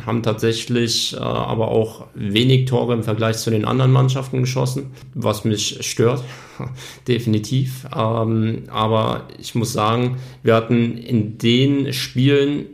haben 0.06 0.24
tatsächlich 0.24 1.14
äh, 1.14 1.20
aber 1.20 1.70
auch 1.70 2.08
wenig 2.14 2.66
Tore 2.66 2.94
im 2.94 3.04
Vergleich 3.04 3.38
zu 3.38 3.50
den 3.50 3.66
anderen 3.66 3.92
Mannschaften 3.92 4.42
geschossen, 4.42 4.92
was 5.14 5.46
mich 5.46 5.78
stört, 5.86 6.24
definitiv. 7.08 7.88
Ähm, 7.96 8.64
aber 8.70 9.28
ich 9.40 9.56
muss 9.56 9.74
sagen, 9.74 10.18
wir 10.44 10.56
hatten 10.56 10.98
in 10.98 11.38
den 11.38 11.94
Spielen 11.94 12.66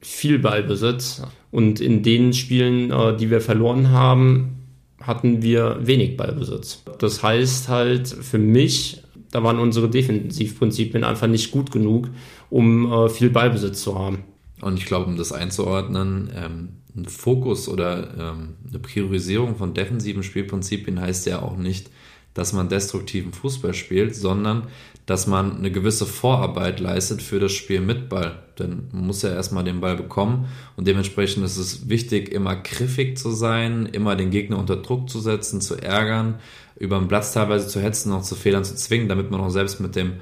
viel 0.00 0.38
Ballbesitz. 0.38 1.22
Und 1.50 1.80
in 1.80 2.02
den 2.02 2.32
Spielen, 2.32 2.90
äh, 2.90 3.16
die 3.16 3.30
wir 3.30 3.40
verloren 3.40 3.90
haben, 3.90 4.56
hatten 5.00 5.42
wir 5.42 5.78
wenig 5.82 6.16
Ballbesitz. 6.16 6.82
Das 6.98 7.22
heißt 7.22 7.68
halt 7.68 8.08
für 8.08 8.38
mich, 8.38 9.02
da 9.30 9.42
waren 9.42 9.58
unsere 9.58 9.88
Defensivprinzipien 9.88 11.04
einfach 11.04 11.26
nicht 11.26 11.50
gut 11.50 11.70
genug, 11.70 12.08
um 12.50 12.90
äh, 12.90 13.08
viel 13.08 13.30
Ballbesitz 13.30 13.82
zu 13.82 13.98
haben. 13.98 14.24
Und 14.60 14.78
ich 14.78 14.86
glaube, 14.86 15.06
um 15.06 15.16
das 15.16 15.32
einzuordnen, 15.32 16.30
ähm, 16.34 16.68
ein 16.96 17.06
Fokus 17.06 17.68
oder 17.68 18.14
ähm, 18.16 18.54
eine 18.68 18.78
Priorisierung 18.78 19.56
von 19.56 19.74
defensiven 19.74 20.22
Spielprinzipien 20.22 21.00
heißt 21.00 21.26
ja 21.26 21.42
auch 21.42 21.56
nicht, 21.56 21.90
dass 22.34 22.52
man 22.52 22.68
destruktiven 22.68 23.32
Fußball 23.32 23.74
spielt, 23.74 24.14
sondern 24.14 24.68
dass 25.06 25.26
man 25.26 25.58
eine 25.58 25.70
gewisse 25.70 26.06
Vorarbeit 26.06 26.80
leistet 26.80 27.22
für 27.22 27.38
das 27.38 27.52
Spiel 27.52 27.80
mit 27.80 28.08
Ball. 28.08 28.42
Denn 28.58 28.88
man 28.92 29.06
muss 29.06 29.22
ja 29.22 29.30
erstmal 29.30 29.64
den 29.64 29.80
Ball 29.80 29.96
bekommen 29.96 30.46
und 30.76 30.86
dementsprechend 30.86 31.44
ist 31.44 31.58
es 31.58 31.88
wichtig, 31.88 32.32
immer 32.32 32.56
griffig 32.56 33.18
zu 33.18 33.30
sein, 33.30 33.86
immer 33.86 34.16
den 34.16 34.30
Gegner 34.30 34.58
unter 34.58 34.76
Druck 34.76 35.10
zu 35.10 35.20
setzen, 35.20 35.60
zu 35.60 35.76
ärgern, 35.76 36.36
über 36.76 36.98
den 36.98 37.08
Platz 37.08 37.32
teilweise 37.32 37.68
zu 37.68 37.80
hetzen, 37.80 38.10
noch 38.10 38.22
zu 38.22 38.34
Fehlern 38.34 38.64
zu 38.64 38.74
zwingen, 38.74 39.08
damit 39.08 39.30
man 39.30 39.40
auch 39.40 39.50
selbst 39.50 39.80
mit 39.80 39.94
dem 39.94 40.14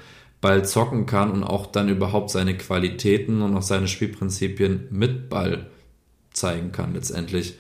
Ball 0.43 0.67
zocken 0.67 1.07
kann 1.07 1.31
und 1.31 1.45
auch 1.45 1.67
dann 1.67 1.89
überhaupt 1.89 2.29
seine 2.29 2.55
Qualitäten 2.59 3.41
und 3.41 3.57
auch 3.57 3.63
seine 3.63 3.89
Spielprinzipien 3.89 4.89
mit 4.91 5.31
Ball 5.31 5.71
zeigen 6.33 6.73
kann 6.73 6.93
letztendlich. 6.93 7.55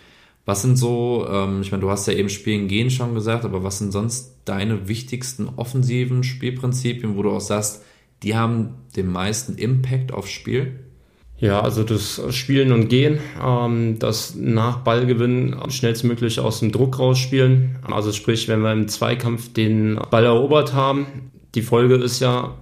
Was 0.45 0.63
sind 0.63 0.77
so, 0.77 1.27
ähm, 1.31 1.63
ich 1.63 1.71
meine, 1.71 1.83
du 1.83 1.91
hast 1.91 2.07
ja 2.09 2.13
eben 2.13 2.29
Spielen 2.29 2.67
gehen 2.69 2.91
schon 2.91 3.15
gesagt, 3.15 3.45
aber 3.45 3.63
was 3.63 3.79
sind 3.79 3.93
sonst 3.93 4.41
deine 4.45 4.89
wichtigsten 4.89 5.49
offensiven 5.57 6.25
Spielprinzipien, 6.25 7.17
wo 7.17 7.23
du 7.23 7.31
auch 7.31 7.41
sagst, 7.41 7.85
die 8.25 8.35
haben 8.35 8.75
den 8.97 9.11
meisten 9.11 9.55
Impact 9.55 10.13
aufs 10.13 10.31
Spiel? 10.31 10.81
Ja, 11.39 11.61
also 11.61 11.85
das 11.85 12.21
Spielen 12.31 12.73
und 12.73 12.89
Gehen, 12.89 13.19
ähm, 13.45 14.01
das 14.01 14.35
nach 14.35 14.79
Ballgewinn 14.79 15.57
schnellstmöglich 15.69 16.41
aus 16.41 16.59
dem 16.61 16.73
Druck 16.73 16.99
rausspielen. 16.99 17.79
Also 17.83 18.13
sprich, 18.13 18.49
wenn 18.49 18.63
wir 18.63 18.73
im 18.73 18.89
Zweikampf 18.89 19.53
den 19.53 20.01
Ball 20.11 20.25
erobert 20.25 20.73
haben, 20.73 21.07
die 21.55 21.63
Folge 21.63 21.97
ist 21.97 22.21
ja, 22.21 22.55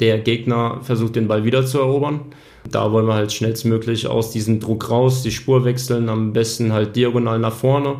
der 0.00 0.18
Gegner 0.18 0.80
versucht 0.82 1.16
den 1.16 1.28
Ball 1.28 1.44
wieder 1.44 1.66
zu 1.66 1.78
erobern. 1.78 2.20
Da 2.70 2.92
wollen 2.92 3.06
wir 3.06 3.14
halt 3.14 3.32
schnellstmöglich 3.32 4.06
aus 4.06 4.30
diesem 4.30 4.60
Druck 4.60 4.90
raus, 4.90 5.22
die 5.22 5.30
Spur 5.30 5.64
wechseln, 5.64 6.08
am 6.08 6.32
besten 6.32 6.72
halt 6.72 6.96
diagonal 6.96 7.38
nach 7.38 7.54
vorne. 7.54 7.96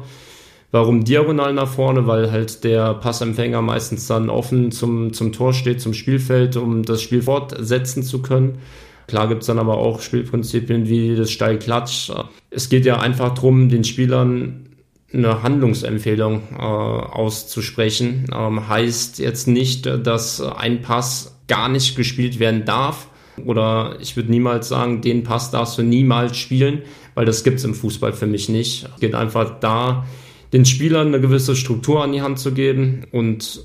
Warum 0.71 1.05
diagonal 1.05 1.55
nach 1.55 1.69
vorne? 1.69 2.07
Weil 2.07 2.31
halt 2.31 2.62
der 2.62 2.95
Passempfänger 2.95 3.62
meistens 3.62 4.07
dann 4.07 4.28
offen 4.28 4.71
zum, 4.71 5.14
zum 5.14 5.33
Tor 5.33 5.55
steht, 5.55 5.81
zum 5.81 5.95
Spielfeld, 5.95 6.57
um 6.57 6.83
das 6.83 7.00
Spiel 7.00 7.23
fortsetzen 7.23 8.02
zu 8.02 8.21
können. 8.21 8.59
Klar 9.07 9.28
gibt 9.28 9.40
es 9.40 9.47
dann 9.47 9.59
aber 9.59 9.78
auch 9.78 10.02
Spielprinzipien 10.02 10.87
wie 10.87 11.17
das 11.17 11.31
Steilklatsch. 11.31 12.12
Es 12.50 12.69
geht 12.69 12.85
ja 12.85 13.00
einfach 13.00 13.35
darum, 13.35 13.71
den 13.71 13.85
Spielern 13.85 14.67
eine 15.11 15.43
Handlungsempfehlung 15.43 16.43
äh, 16.52 16.62
auszusprechen. 16.62 18.26
Ähm, 18.31 18.69
heißt 18.69 19.19
jetzt 19.21 19.49
nicht, 19.49 19.87
dass 19.87 20.43
ein 20.43 20.83
Pass 20.83 21.38
gar 21.49 21.69
nicht 21.69 21.97
gespielt 21.97 22.38
werden 22.38 22.64
darf, 22.64 23.09
oder 23.45 23.97
ich 24.00 24.17
würde 24.17 24.31
niemals 24.31 24.69
sagen, 24.69 25.00
den 25.00 25.23
Pass 25.23 25.50
darfst 25.50 25.78
du 25.78 25.83
niemals 25.83 26.37
spielen, 26.37 26.83
weil 27.14 27.26
das 27.26 27.45
gibt 27.45 27.59
es 27.59 27.64
im 27.64 27.75
Fußball 27.75 28.12
für 28.12 28.26
mich 28.26 28.49
nicht. 28.49 28.88
Es 28.95 29.00
geht 29.00 29.14
einfach 29.14 29.61
da, 29.61 30.07
den 30.52 30.64
Spielern 30.64 31.09
eine 31.09 31.21
gewisse 31.21 31.57
Struktur 31.57 32.02
an 32.02 32.12
die 32.12 32.23
Hand 32.23 32.38
zu 32.38 32.52
geben 32.52 33.07
und 33.12 33.61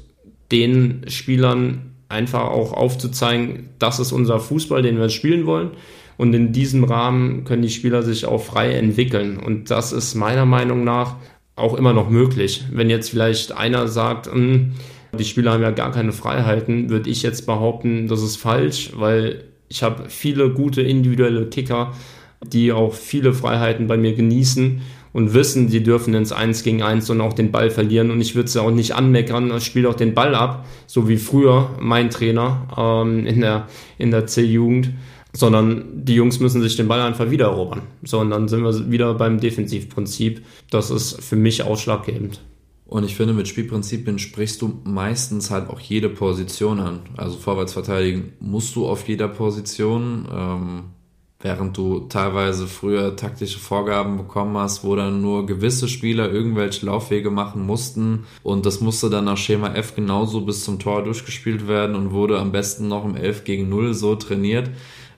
den 0.51 1.05
Spielern 1.07 1.93
einfach 2.09 2.43
auch 2.43 2.73
aufzuzeigen, 2.73 3.69
das 3.79 3.99
ist 3.99 4.11
unser 4.11 4.39
Fußball, 4.39 4.81
den 4.81 4.99
wir 4.99 5.09
spielen 5.09 5.45
wollen. 5.45 5.71
Und 6.15 6.33
in 6.33 6.53
diesem 6.53 6.83
Rahmen 6.83 7.43
können 7.43 7.63
die 7.63 7.69
Spieler 7.69 8.03
sich 8.03 8.25
auch 8.25 8.43
frei 8.43 8.73
entwickeln. 8.73 9.37
Und 9.37 9.71
das 9.71 9.91
ist 9.91 10.13
meiner 10.13 10.45
Meinung 10.45 10.83
nach 10.83 11.15
auch 11.55 11.73
immer 11.73 11.93
noch 11.93 12.09
möglich. 12.09 12.65
Wenn 12.71 12.89
jetzt 12.89 13.09
vielleicht 13.09 13.51
einer 13.51 13.87
sagt, 13.87 14.27
hm, 14.27 14.73
die 15.17 15.25
Spieler 15.25 15.53
haben 15.53 15.61
ja 15.61 15.71
gar 15.71 15.91
keine 15.91 16.11
Freiheiten, 16.11 16.89
würde 16.89 17.09
ich 17.09 17.23
jetzt 17.23 17.45
behaupten, 17.45 18.07
das 18.07 18.21
ist 18.21 18.37
falsch, 18.37 18.91
weil 18.95 19.43
ich 19.69 19.83
habe 19.83 20.05
viele 20.09 20.51
gute 20.51 20.81
individuelle 20.81 21.47
Kicker, 21.47 21.93
die 22.45 22.71
auch 22.71 22.93
viele 22.93 23.33
Freiheiten 23.33 23.87
bei 23.87 23.97
mir 23.97 24.13
genießen 24.13 24.81
und 25.13 25.33
wissen, 25.33 25.69
die 25.69 25.83
dürfen 25.83 26.13
ins 26.13 26.31
1 26.31 26.63
gegen 26.63 26.81
1 26.81 27.09
und 27.09 27.21
auch 27.21 27.33
den 27.33 27.51
Ball 27.51 27.69
verlieren. 27.69 28.11
Und 28.11 28.19
ich 28.19 28.35
würde 28.35 28.49
sie 28.49 28.61
auch 28.61 28.71
nicht 28.71 28.93
anmeckern, 28.95 29.59
spiele 29.61 29.87
auch 29.89 29.95
den 29.95 30.13
Ball 30.13 30.35
ab, 30.35 30.65
so 30.87 31.07
wie 31.07 31.17
früher 31.17 31.69
mein 31.79 32.09
Trainer 32.09 32.67
ähm, 32.77 33.25
in 33.25 33.41
der, 33.41 33.67
in 33.97 34.11
der 34.11 34.25
C-Jugend, 34.25 34.91
sondern 35.31 35.85
die 35.93 36.15
Jungs 36.15 36.39
müssen 36.39 36.61
sich 36.61 36.75
den 36.75 36.87
Ball 36.87 37.01
einfach 37.01 37.29
wieder 37.29 37.45
erobern. 37.45 37.83
So, 38.03 38.19
und 38.19 38.31
dann 38.31 38.47
sind 38.47 38.63
wir 38.63 38.91
wieder 38.91 39.13
beim 39.13 39.39
Defensivprinzip. 39.39 40.43
Das 40.69 40.89
ist 40.89 41.23
für 41.23 41.35
mich 41.35 41.63
ausschlaggebend. 41.63 42.41
Und 42.85 43.05
ich 43.05 43.15
finde, 43.15 43.33
mit 43.33 43.47
Spielprinzipien 43.47 44.19
sprichst 44.19 44.61
du 44.61 44.81
meistens 44.83 45.49
halt 45.49 45.69
auch 45.69 45.79
jede 45.79 46.09
Position 46.09 46.79
an. 46.79 46.99
Also 47.15 47.37
vorwärts 47.37 47.73
verteidigen 47.73 48.33
musst 48.39 48.75
du 48.75 48.87
auf 48.87 49.07
jeder 49.07 49.27
Position, 49.27 50.27
ähm, 50.31 50.83
während 51.43 51.77
du 51.77 51.99
teilweise 52.07 52.67
früher 52.67 53.15
taktische 53.15 53.59
Vorgaben 53.59 54.17
bekommen 54.17 54.57
hast, 54.57 54.83
wo 54.83 54.95
dann 54.95 55.21
nur 55.21 55.45
gewisse 55.45 55.89
Spieler 55.89 56.31
irgendwelche 56.31 56.85
Laufwege 56.85 57.29
machen 57.29 57.65
mussten. 57.65 58.25
Und 58.41 58.65
das 58.65 58.79
musste 58.79 59.09
dann 59.09 59.25
nach 59.25 59.37
Schema 59.37 59.75
F 59.75 59.93
genauso 59.93 60.41
bis 60.41 60.63
zum 60.63 60.79
Tor 60.79 61.03
durchgespielt 61.03 61.67
werden 61.67 61.95
und 61.95 62.11
wurde 62.11 62.39
am 62.39 62.53
besten 62.53 62.87
noch 62.87 63.03
im 63.03 63.15
11 63.15 63.43
gegen 63.43 63.69
0 63.69 63.93
so 63.93 64.15
trainiert 64.15 64.69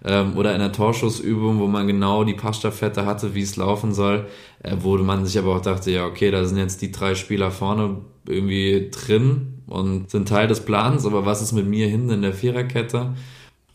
ähm, 0.03 0.36
oder 0.36 0.53
in 0.53 0.60
der 0.60 0.72
Torschussübung, 0.72 1.60
wo 1.60 1.67
man 1.67 1.86
genau 1.86 2.24
die 2.24 2.34
Passstaffette 2.34 3.05
hatte, 3.05 3.36
wie 3.36 3.41
es 3.41 3.55
laufen 3.55 3.94
soll, 3.94 4.25
äh, 4.63 4.75
wo 4.79 4.98
man 4.98 5.25
sich 5.25 5.38
aber 5.38 5.55
auch 5.55 5.62
dachte, 5.62 5.91
ja, 5.91 6.08
okay, 6.08 6.32
da 6.32 6.44
sind 6.46 6.58
jetzt 6.58 6.82
die 6.82 6.91
drei 6.91 7.13
Spieler 7.13 7.51
vorne 7.51 7.98
irgendwie 8.27 8.89
drin 8.89 9.62
und 9.67 10.10
sind 10.10 10.27
Teil 10.27 10.48
des 10.48 10.62
Plans, 10.62 11.05
aber 11.05 11.25
was 11.25 11.44
ist 11.44 11.53
mit 11.53 11.67
mir 11.67 11.88
hinten 11.88 12.10
in 12.10 12.22
der 12.24 12.34
Viererkette? 12.34 13.13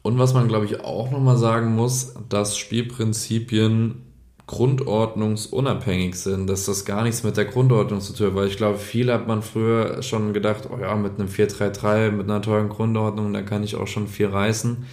Und 0.03 0.19
was 0.19 0.35
man, 0.35 0.49
glaube 0.49 0.65
ich, 0.65 0.81
auch 0.81 1.11
nochmal 1.11 1.37
sagen 1.37 1.75
muss, 1.75 2.15
dass 2.29 2.57
Spielprinzipien 2.57 4.03
grundordnungsunabhängig 4.47 6.17
sind, 6.17 6.49
dass 6.49 6.65
das 6.65 6.85
gar 6.85 7.05
nichts 7.05 7.23
mit 7.23 7.37
der 7.37 7.45
Grundordnung 7.45 8.01
zu 8.01 8.13
tun 8.15 8.29
hat, 8.29 8.35
weil 8.35 8.49
ich 8.49 8.57
glaube, 8.57 8.79
viel 8.79 9.13
hat 9.13 9.29
man 9.29 9.43
früher 9.43 10.03
schon 10.03 10.33
gedacht, 10.33 10.69
oh 10.73 10.77
ja, 10.81 10.97
mit 10.97 11.21
einem 11.21 11.29
4-3-3, 11.29 12.11
mit 12.11 12.29
einer 12.29 12.43
tollen 12.43 12.69
Grundordnung, 12.69 13.33
da 13.33 13.43
kann 13.43 13.63
ich 13.63 13.77
auch 13.77 13.87
schon 13.87 14.09
viel 14.09 14.27
reißen. 14.27 14.85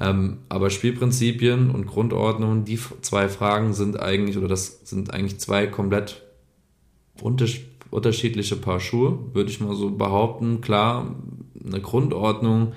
Ähm, 0.00 0.38
aber 0.48 0.70
Spielprinzipien 0.70 1.70
und 1.70 1.86
Grundordnung, 1.86 2.64
die 2.64 2.78
zwei 3.02 3.28
Fragen 3.28 3.74
sind 3.74 4.00
eigentlich, 4.00 4.38
oder 4.38 4.48
das 4.48 4.80
sind 4.84 5.12
eigentlich 5.12 5.38
zwei 5.38 5.66
komplett 5.66 6.22
unterschiedliche 7.90 8.56
Paar 8.56 8.80
Schuhe, 8.80 9.18
würde 9.34 9.50
ich 9.50 9.60
mal 9.60 9.76
so 9.76 9.90
behaupten. 9.90 10.62
Klar, 10.62 11.14
eine 11.62 11.80
Grundordnung, 11.82 12.72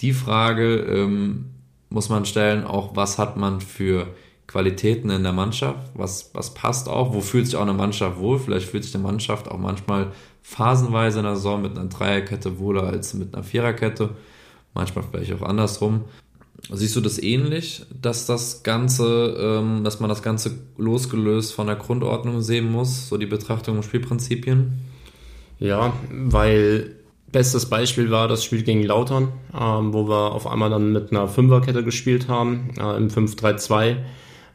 die 0.00 0.12
Frage 0.12 0.76
ähm, 0.76 1.46
muss 1.90 2.08
man 2.08 2.24
stellen, 2.24 2.64
auch 2.64 2.96
was 2.96 3.18
hat 3.18 3.36
man 3.36 3.60
für 3.60 4.06
Qualitäten 4.46 5.10
in 5.10 5.22
der 5.22 5.32
Mannschaft, 5.32 5.90
was, 5.94 6.30
was 6.34 6.54
passt 6.54 6.88
auch, 6.88 7.14
wo 7.14 7.20
fühlt 7.20 7.46
sich 7.46 7.56
auch 7.56 7.62
eine 7.62 7.72
Mannschaft 7.72 8.18
wohl, 8.18 8.38
vielleicht 8.38 8.68
fühlt 8.68 8.84
sich 8.84 8.94
eine 8.94 9.04
Mannschaft 9.04 9.48
auch 9.48 9.58
manchmal 9.58 10.12
phasenweise 10.42 11.20
in 11.20 11.24
der 11.24 11.36
Saison 11.36 11.62
mit 11.62 11.78
einer 11.78 11.88
Dreierkette 11.88 12.58
wohler 12.58 12.84
als 12.84 13.14
mit 13.14 13.34
einer 13.34 13.44
Viererkette, 13.44 14.10
manchmal 14.74 15.04
vielleicht 15.08 15.32
auch 15.34 15.42
andersrum. 15.42 16.04
Siehst 16.72 16.96
du 16.96 17.00
das 17.00 17.22
ähnlich, 17.22 17.86
dass 18.02 18.26
das 18.26 18.62
Ganze, 18.62 19.36
ähm, 19.40 19.84
dass 19.84 20.00
man 20.00 20.08
das 20.08 20.22
Ganze 20.22 20.58
losgelöst 20.76 21.54
von 21.54 21.66
der 21.66 21.76
Grundordnung 21.76 22.42
sehen 22.42 22.70
muss, 22.70 23.08
so 23.08 23.16
die 23.16 23.26
Betrachtung 23.26 23.76
und 23.76 23.84
Spielprinzipien? 23.84 24.80
Ja, 25.58 25.92
weil 26.10 26.96
bestes 27.32 27.66
Beispiel 27.66 28.10
war 28.10 28.28
das 28.28 28.44
Spiel 28.44 28.62
gegen 28.62 28.82
Lautern, 28.82 29.28
ähm, 29.58 29.92
wo 29.92 30.08
wir 30.08 30.32
auf 30.32 30.46
einmal 30.46 30.70
dann 30.70 30.92
mit 30.92 31.10
einer 31.10 31.28
Fünferkette 31.28 31.84
gespielt 31.84 32.28
haben, 32.28 32.70
äh, 32.78 32.96
im 32.96 33.08
5-3-2. 33.08 33.96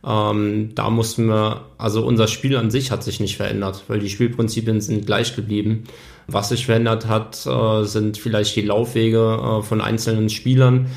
Ähm, 0.06 0.72
da 0.76 0.90
mussten 0.90 1.28
wir, 1.28 1.66
also 1.78 2.06
unser 2.06 2.28
Spiel 2.28 2.58
an 2.58 2.70
sich 2.70 2.92
hat 2.92 3.04
sich 3.04 3.20
nicht 3.20 3.38
verändert, 3.38 3.86
weil 3.88 4.00
die 4.00 4.10
Spielprinzipien 4.10 4.82
sind 4.82 5.06
gleich 5.06 5.36
geblieben. 5.36 5.86
Was 6.28 6.50
sich 6.50 6.66
verändert 6.66 7.08
hat, 7.08 7.46
äh, 7.46 7.84
sind 7.84 8.18
vielleicht 8.18 8.56
die 8.56 8.62
Laufwege 8.62 9.40
äh, 9.42 9.62
von 9.64 9.82
einzelnen 9.82 10.30
Spielern 10.30 10.88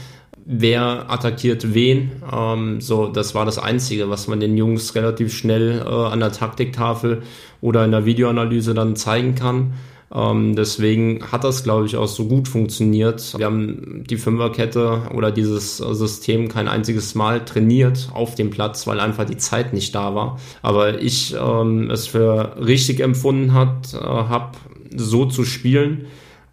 wer 0.50 1.10
attackiert 1.10 1.74
wen. 1.74 2.22
Ähm, 2.32 2.80
so, 2.80 3.06
das 3.06 3.34
war 3.34 3.44
das 3.44 3.58
Einzige, 3.58 4.08
was 4.08 4.28
man 4.28 4.40
den 4.40 4.56
Jungs 4.56 4.94
relativ 4.94 5.36
schnell 5.36 5.82
äh, 5.84 5.88
an 5.88 6.20
der 6.20 6.32
Taktiktafel 6.32 7.22
oder 7.60 7.84
in 7.84 7.90
der 7.90 8.06
Videoanalyse 8.06 8.72
dann 8.72 8.96
zeigen 8.96 9.34
kann. 9.34 9.74
Ähm, 10.14 10.56
deswegen 10.56 11.22
hat 11.30 11.44
das, 11.44 11.64
glaube 11.64 11.86
ich, 11.86 11.96
auch 11.96 12.06
so 12.06 12.26
gut 12.26 12.48
funktioniert. 12.48 13.36
Wir 13.36 13.46
haben 13.46 14.04
die 14.08 14.16
Fünferkette 14.16 15.02
oder 15.14 15.30
dieses 15.30 15.78
System 15.78 16.48
kein 16.48 16.68
einziges 16.68 17.14
Mal 17.14 17.44
trainiert 17.44 18.08
auf 18.14 18.34
dem 18.34 18.50
Platz, 18.50 18.86
weil 18.86 19.00
einfach 19.00 19.24
die 19.24 19.36
Zeit 19.36 19.72
nicht 19.72 19.94
da 19.94 20.14
war. 20.14 20.38
Aber 20.62 21.00
ich 21.00 21.34
ähm, 21.38 21.90
es 21.90 22.06
für 22.06 22.56
richtig 22.58 23.00
empfunden 23.00 23.50
äh, 23.50 23.52
habe 23.52 24.52
so 24.96 25.26
zu 25.26 25.44
spielen 25.44 26.06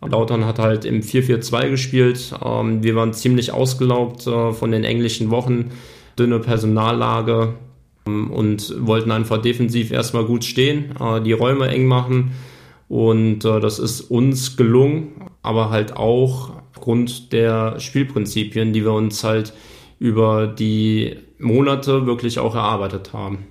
Lautern 0.10 0.46
hat 0.46 0.60
halt 0.60 0.86
im 0.86 1.02
4-4-2 1.02 1.70
gespielt. 1.70 2.34
Ähm, 2.44 2.84
wir 2.84 2.96
waren 2.96 3.14
ziemlich 3.14 3.52
ausgelaugt 3.52 4.28
äh, 4.28 4.52
von 4.54 4.72
den 4.72 4.84
englischen 4.84 5.30
Wochen, 5.32 5.72
dünne 6.18 6.40
Personallage 6.40 7.54
ähm, 8.08 8.32
und 8.32 8.74
wollten 8.86 9.12
einfach 9.12 9.42
defensiv 9.42 9.92
erstmal 9.92 10.26
gut 10.26 10.44
stehen, 10.44 10.96
äh, 11.00 11.22
die 11.22 11.34
Räume 11.34 11.68
eng 11.70 11.86
machen. 11.86 12.32
Und 12.88 13.46
äh, 13.46 13.60
das 13.60 13.80
ist 13.80 14.02
uns 14.02 14.58
gelungen, 14.58 15.30
aber 15.42 15.70
halt 15.70 15.96
auch 15.96 16.52
aufgrund 16.74 17.32
der 17.32 17.80
Spielprinzipien, 17.80 18.74
die 18.74 18.84
wir 18.84 18.94
uns 18.94 19.24
halt 19.24 19.54
über 20.00 20.48
die 20.48 21.18
Monate 21.40 22.06
wirklich 22.06 22.40
auch 22.40 22.56
erarbeitet 22.56 23.14
haben. 23.14 23.48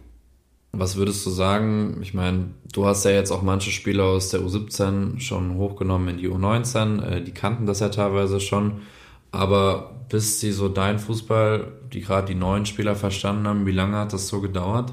Was 0.72 0.96
würdest 0.96 1.24
du 1.24 1.30
sagen? 1.30 1.98
Ich 2.02 2.14
meine, 2.14 2.50
du 2.72 2.84
hast 2.84 3.04
ja 3.04 3.12
jetzt 3.12 3.30
auch 3.30 3.42
manche 3.42 3.70
Spieler 3.70 4.04
aus 4.04 4.30
der 4.30 4.40
U17 4.40 5.20
schon 5.20 5.56
hochgenommen 5.56 6.08
in 6.08 6.16
die 6.18 6.28
U19. 6.28 7.02
Äh, 7.02 7.22
die 7.22 7.32
kannten 7.32 7.66
das 7.66 7.80
ja 7.80 7.88
teilweise 7.88 8.40
schon. 8.40 8.82
Aber 9.30 10.06
bis 10.08 10.40
sie 10.40 10.52
so 10.52 10.68
dein 10.68 10.98
Fußball, 10.98 11.72
die 11.92 12.00
gerade 12.00 12.28
die 12.28 12.34
neuen 12.34 12.66
Spieler 12.66 12.94
verstanden 12.94 13.48
haben, 13.48 13.66
wie 13.66 13.72
lange 13.72 13.96
hat 13.96 14.12
das 14.12 14.28
so 14.28 14.40
gedauert? 14.40 14.92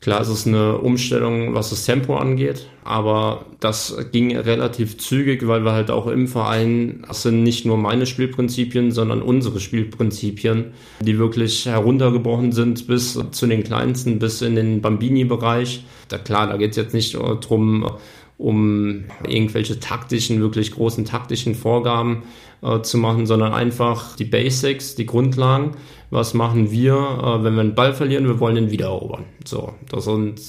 Klar, 0.00 0.20
es 0.20 0.28
ist 0.28 0.46
eine 0.46 0.78
Umstellung, 0.78 1.54
was 1.54 1.70
das 1.70 1.84
Tempo 1.84 2.16
angeht, 2.16 2.68
aber 2.84 3.46
das 3.58 3.96
ging 4.12 4.36
relativ 4.36 4.96
zügig, 4.96 5.48
weil 5.48 5.64
wir 5.64 5.72
halt 5.72 5.90
auch 5.90 6.06
im 6.06 6.28
Verein, 6.28 7.04
das 7.08 7.24
sind 7.24 7.42
nicht 7.42 7.66
nur 7.66 7.76
meine 7.76 8.06
Spielprinzipien, 8.06 8.92
sondern 8.92 9.22
unsere 9.22 9.58
Spielprinzipien, 9.58 10.66
die 11.00 11.18
wirklich 11.18 11.66
heruntergebrochen 11.66 12.52
sind 12.52 12.86
bis 12.86 13.18
zu 13.32 13.46
den 13.48 13.64
kleinsten, 13.64 14.20
bis 14.20 14.40
in 14.40 14.54
den 14.54 14.80
Bambini-Bereich. 14.82 15.82
Da 16.06 16.18
klar, 16.18 16.46
da 16.46 16.56
geht 16.56 16.70
es 16.70 16.76
jetzt 16.76 16.94
nicht 16.94 17.14
drum, 17.14 17.90
um 18.38 19.04
irgendwelche 19.26 19.80
taktischen, 19.80 20.40
wirklich 20.40 20.72
großen 20.72 21.04
taktischen 21.04 21.56
Vorgaben 21.56 22.22
äh, 22.62 22.80
zu 22.82 22.96
machen, 22.96 23.26
sondern 23.26 23.52
einfach 23.52 24.16
die 24.16 24.24
Basics, 24.24 24.94
die 24.94 25.06
Grundlagen. 25.06 25.72
Was 26.10 26.34
machen 26.34 26.70
wir, 26.70 26.94
äh, 26.94 27.44
wenn 27.44 27.54
wir 27.54 27.60
einen 27.60 27.74
Ball 27.74 27.92
verlieren? 27.92 28.26
Wir 28.26 28.38
wollen 28.38 28.56
ihn 28.56 28.70
wiedererobern. 28.70 29.24
So, 29.44 29.74
das 29.90 30.04
sind 30.04 30.40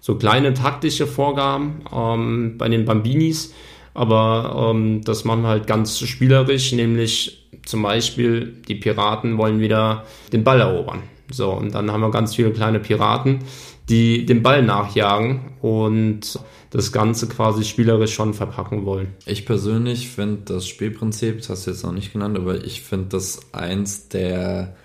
so 0.00 0.16
kleine 0.16 0.54
taktische 0.54 1.06
Vorgaben 1.06 1.82
ähm, 1.94 2.58
bei 2.58 2.68
den 2.68 2.84
Bambinis, 2.84 3.54
aber 3.94 4.72
ähm, 4.72 5.02
das 5.04 5.24
machen 5.24 5.42
wir 5.42 5.48
halt 5.48 5.66
ganz 5.66 6.00
spielerisch, 6.00 6.72
nämlich 6.72 7.48
zum 7.64 7.82
Beispiel 7.82 8.54
die 8.68 8.74
Piraten 8.74 9.38
wollen 9.38 9.60
wieder 9.60 10.04
den 10.32 10.44
Ball 10.44 10.60
erobern. 10.60 11.02
So, 11.30 11.50
und 11.52 11.74
dann 11.74 11.90
haben 11.90 12.00
wir 12.00 12.10
ganz 12.10 12.34
viele 12.34 12.52
kleine 12.52 12.78
Piraten, 12.78 13.40
die 13.88 14.26
den 14.26 14.42
Ball 14.42 14.62
nachjagen 14.62 15.52
und 15.60 16.38
das 16.70 16.92
Ganze 16.92 17.28
quasi 17.28 17.64
spielerisch 17.64 18.14
schon 18.14 18.34
verpacken 18.34 18.84
wollen. 18.84 19.14
Ich 19.24 19.46
persönlich 19.46 20.08
finde 20.08 20.42
das 20.44 20.66
Spielprinzip, 20.66 21.38
das 21.38 21.50
hast 21.50 21.66
du 21.66 21.70
jetzt 21.70 21.84
noch 21.84 21.92
nicht 21.92 22.12
genannt, 22.12 22.36
aber 22.36 22.64
ich 22.64 22.82
finde 22.82 23.08
das 23.10 23.40
eins 23.52 24.08
der 24.08 24.76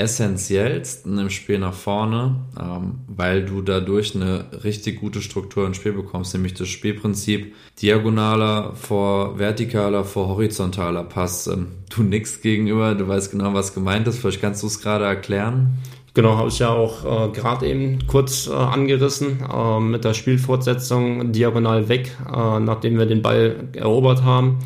essentiellsten 0.00 1.18
im 1.18 1.30
Spiel 1.30 1.58
nach 1.58 1.74
vorne, 1.74 2.36
ähm, 2.58 3.00
weil 3.06 3.44
du 3.44 3.60
dadurch 3.60 4.14
eine 4.14 4.46
richtig 4.64 5.00
gute 5.00 5.20
Struktur 5.20 5.66
ins 5.66 5.76
Spiel 5.76 5.92
bekommst, 5.92 6.32
nämlich 6.32 6.54
das 6.54 6.68
Spielprinzip 6.68 7.54
diagonaler 7.80 8.74
vor 8.74 9.38
vertikaler 9.38 10.04
vor 10.04 10.28
horizontaler 10.28 11.04
Pass. 11.04 11.46
Ähm, 11.48 11.68
du 11.94 12.02
nix 12.02 12.40
gegenüber, 12.40 12.94
du 12.94 13.08
weißt 13.08 13.30
genau, 13.30 13.52
was 13.52 13.74
gemeint 13.74 14.08
ist. 14.08 14.18
Vielleicht 14.18 14.40
kannst 14.40 14.62
du 14.62 14.68
es 14.68 14.80
gerade 14.80 15.04
erklären. 15.04 15.78
Genau, 16.12 16.36
habe 16.36 16.48
ich 16.48 16.58
ja 16.58 16.70
auch 16.70 17.04
äh, 17.04 17.32
gerade 17.32 17.68
eben 17.68 18.06
kurz 18.08 18.48
äh, 18.48 18.52
angerissen 18.52 19.44
äh, 19.48 19.80
mit 19.80 20.04
der 20.04 20.14
Spielfortsetzung 20.14 21.30
diagonal 21.32 21.88
weg, 21.88 22.16
äh, 22.26 22.58
nachdem 22.58 22.98
wir 22.98 23.06
den 23.06 23.22
Ball 23.22 23.68
erobert 23.74 24.24
haben. 24.24 24.58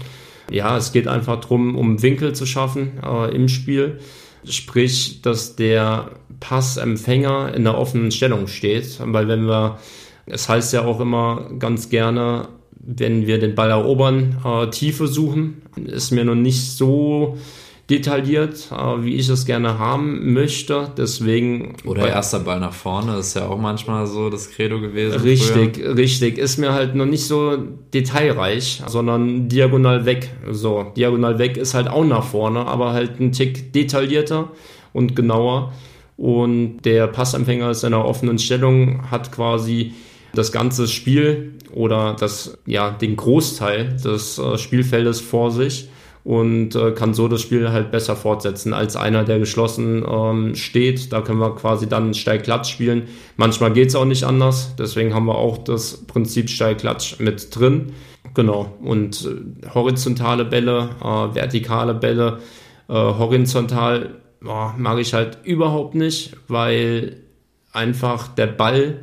Ja, 0.51 0.77
es 0.77 0.93
geht 0.93 1.07
einfach 1.07 1.41
darum, 1.41 1.77
um 1.77 2.03
Winkel 2.03 2.35
zu 2.35 2.47
schaffen 2.47 2.93
äh, 3.03 3.35
im 3.35 3.49
Spiel. 3.49 3.99
Sprich, 4.45 5.23
dass 5.23 5.57
der 5.57 6.11
Passempfänger 6.41 7.55
in 7.55 7.65
der 7.65 7.79
offenen 7.79 8.11
Stellung 8.11 8.47
steht. 8.47 8.99
Weil 9.05 9.29
wenn 9.29 9.47
wir, 9.47 9.79
es 10.27 10.49
heißt 10.49 10.73
ja 10.73 10.85
auch 10.85 11.01
immer 11.01 11.51
ganz 11.59 11.89
gerne, 11.89 12.49
wenn 12.73 13.27
wir 13.27 13.39
den 13.39 13.55
Ball 13.55 13.71
erobern, 13.71 14.39
äh, 14.45 14.69
Tiefe 14.69 15.09
suchen, 15.09 15.63
ist 15.77 16.11
mir 16.11 16.25
noch 16.25 16.35
nicht 16.35 16.73
so 16.73 17.39
detailliert, 17.91 18.71
äh, 18.73 19.05
wie 19.05 19.17
ich 19.17 19.29
es 19.29 19.45
gerne 19.45 19.79
haben 19.79 20.33
möchte. 20.33 20.91
Deswegen. 20.97 21.77
Oder 21.85 22.09
erster 22.09 22.41
Ball 22.41 22.61
nach 22.61 22.73
vorne, 22.73 23.19
ist 23.19 23.35
ja 23.35 23.47
auch 23.49 23.59
manchmal 23.59 24.07
so 24.07 24.31
das 24.31 24.51
Credo 24.51 24.81
gewesen. 24.81 25.21
Richtig, 25.21 25.77
früher. 25.77 25.97
richtig. 25.97 26.39
Ist 26.39 26.59
mir 26.59 26.73
halt 26.73 26.95
noch 26.95 27.07
nicht 27.07 27.27
so 27.27 27.57
detailreich, 27.93 28.83
sondern 28.87 29.49
diagonal 29.49 30.07
weg. 30.07 30.31
So, 30.51 30.93
diagonal 30.97 31.39
weg 31.39 31.57
ist 31.57 31.75
halt 31.75 31.89
auch 31.89 32.05
nach 32.05 32.25
vorne, 32.25 32.67
aber 32.67 32.93
halt 32.93 33.21
ein 33.21 33.33
Tick 33.33 33.73
detaillierter 33.73 34.51
und 34.93 35.15
genauer. 35.15 35.73
Und 36.17 36.83
der 36.83 37.09
Passempfänger 37.09 37.71
ist 37.71 37.83
in 37.83 37.93
einer 37.93 38.05
offenen 38.05 38.39
Stellung, 38.39 39.11
hat 39.11 39.33
quasi 39.33 39.93
das 40.33 40.53
ganze 40.53 40.89
Spiel 40.89 41.55
oder 41.73 42.17
das, 42.19 42.57
ja, 42.67 42.91
den 42.91 43.17
Großteil 43.17 43.97
des 43.97 44.39
äh, 44.39 44.57
Spielfeldes 44.59 45.21
vor 45.21 45.51
sich 45.51 45.89
und 46.25 46.75
äh, 46.75 46.93
kann 46.93 47.13
so 47.13 47.29
das 47.29 47.43
Spiel 47.43 47.71
halt 47.71 47.91
besser 47.91 48.17
fortsetzen 48.17 48.73
als 48.73 48.97
einer, 48.97 49.25
der 49.25 49.39
geschlossen 49.39 50.05
ähm, 50.11 50.55
steht. 50.55 51.13
Da 51.13 51.21
können 51.21 51.39
wir 51.39 51.55
quasi 51.55 51.87
dann 51.87 52.15
Steilklatsch 52.15 52.71
spielen. 52.71 53.09
Manchmal 53.37 53.73
geht's 53.73 53.95
auch 53.95 54.07
nicht 54.07 54.25
anders, 54.25 54.75
deswegen 54.79 55.15
haben 55.15 55.27
wir 55.27 55.37
auch 55.37 55.59
das 55.59 56.07
Prinzip 56.07 56.49
Steilklatsch 56.49 57.21
mit 57.21 57.55
drin. 57.55 57.93
Genau, 58.33 58.73
und 58.83 59.29
äh, 59.63 59.69
horizontale 59.75 60.47
Bälle, 60.47 60.89
äh, 61.01 61.35
vertikale 61.35 61.95
Bälle, 61.95 62.39
äh, 62.89 62.95
horizontal 62.95 64.17
oh, 64.45 64.71
mag 64.79 64.99
ich 64.99 65.13
halt 65.13 65.39
überhaupt 65.45 65.95
nicht, 65.95 66.37
weil 66.49 67.19
einfach 67.73 68.29
der 68.29 68.47
Ball 68.47 69.01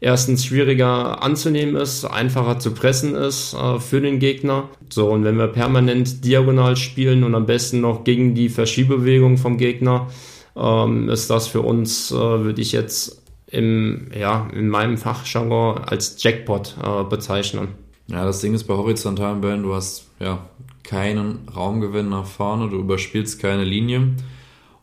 erstens 0.00 0.44
schwieriger 0.44 1.22
anzunehmen 1.22 1.76
ist, 1.76 2.04
einfacher 2.04 2.58
zu 2.58 2.72
pressen 2.72 3.14
ist 3.14 3.54
äh, 3.54 3.80
für 3.80 4.00
den 4.00 4.18
Gegner. 4.18 4.68
So, 4.88 5.10
und 5.10 5.24
wenn 5.24 5.36
wir 5.36 5.48
permanent 5.48 6.24
diagonal 6.24 6.76
spielen 6.76 7.24
und 7.24 7.34
am 7.34 7.46
besten 7.46 7.80
noch 7.80 8.04
gegen 8.04 8.34
die 8.34 8.48
Verschiebebewegung 8.48 9.38
vom 9.38 9.58
Gegner, 9.58 10.08
ähm, 10.56 11.08
ist 11.08 11.30
das 11.30 11.48
für 11.48 11.62
uns, 11.62 12.10
äh, 12.10 12.14
würde 12.14 12.60
ich 12.60 12.72
jetzt 12.72 13.22
im, 13.46 14.10
ja, 14.18 14.48
in 14.54 14.68
meinem 14.68 14.98
Fachjargon 14.98 15.78
als 15.78 16.22
Jackpot 16.22 16.76
äh, 16.82 17.04
bezeichnen. 17.04 17.68
Ja, 18.08 18.24
das 18.24 18.40
Ding 18.40 18.54
ist 18.54 18.64
bei 18.64 18.74
horizontalen 18.74 19.40
Bällen, 19.40 19.62
du 19.62 19.74
hast 19.74 20.06
ja 20.18 20.46
keinen 20.82 21.40
Raumgewinn 21.54 22.08
nach 22.08 22.24
vorne, 22.24 22.70
du 22.70 22.78
überspielst 22.78 23.40
keine 23.40 23.64
Linie. 23.64 24.14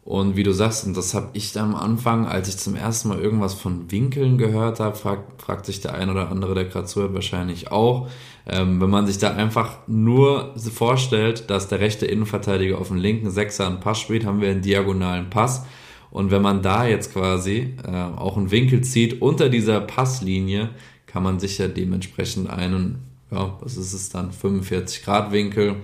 Und 0.05 0.35
wie 0.35 0.43
du 0.43 0.53
sagst, 0.53 0.85
und 0.85 0.95
das 0.95 1.15
habe 1.15 1.29
ich 1.33 1.51
da 1.51 1.63
am 1.63 1.73
Anfang, 1.73 2.27
als 2.27 2.47
ich 2.47 2.57
zum 2.57 2.75
ersten 2.75 3.09
Mal 3.09 3.19
irgendwas 3.19 3.55
von 3.55 3.91
Winkeln 3.91 4.37
gehört 4.37 4.79
habe, 4.79 4.95
fragt, 4.95 5.41
fragt 5.41 5.65
sich 5.65 5.81
der 5.81 5.95
ein 5.95 6.11
oder 6.11 6.29
andere, 6.29 6.53
der 6.53 6.65
gerade 6.65 6.85
zuhört, 6.85 7.15
wahrscheinlich 7.15 7.71
auch. 7.71 8.07
Ähm, 8.45 8.79
wenn 8.79 8.91
man 8.91 9.07
sich 9.07 9.17
da 9.17 9.33
einfach 9.33 9.79
nur 9.87 10.53
vorstellt, 10.59 11.49
dass 11.49 11.69
der 11.69 11.79
rechte 11.79 12.05
Innenverteidiger 12.05 12.77
auf 12.77 12.89
dem 12.89 12.97
linken 12.97 13.31
Sechser 13.31 13.65
einen 13.65 13.79
Pass 13.79 13.99
spielt, 13.99 14.25
haben 14.25 14.41
wir 14.41 14.51
einen 14.51 14.61
diagonalen 14.61 15.31
Pass. 15.31 15.65
Und 16.11 16.29
wenn 16.29 16.43
man 16.43 16.61
da 16.61 16.85
jetzt 16.85 17.11
quasi 17.11 17.73
äh, 17.83 17.91
auch 17.91 18.37
einen 18.37 18.51
Winkel 18.51 18.81
zieht 18.81 19.23
unter 19.23 19.49
dieser 19.49 19.81
Passlinie, 19.81 20.69
kann 21.07 21.23
man 21.23 21.39
sich 21.39 21.57
ja 21.57 21.67
dementsprechend 21.67 22.47
einen, 22.47 22.99
ja, 23.31 23.57
was 23.59 23.75
ist 23.75 23.93
es 23.93 24.09
dann, 24.09 24.31
45 24.31 25.03
Grad 25.03 25.31
Winkel 25.31 25.77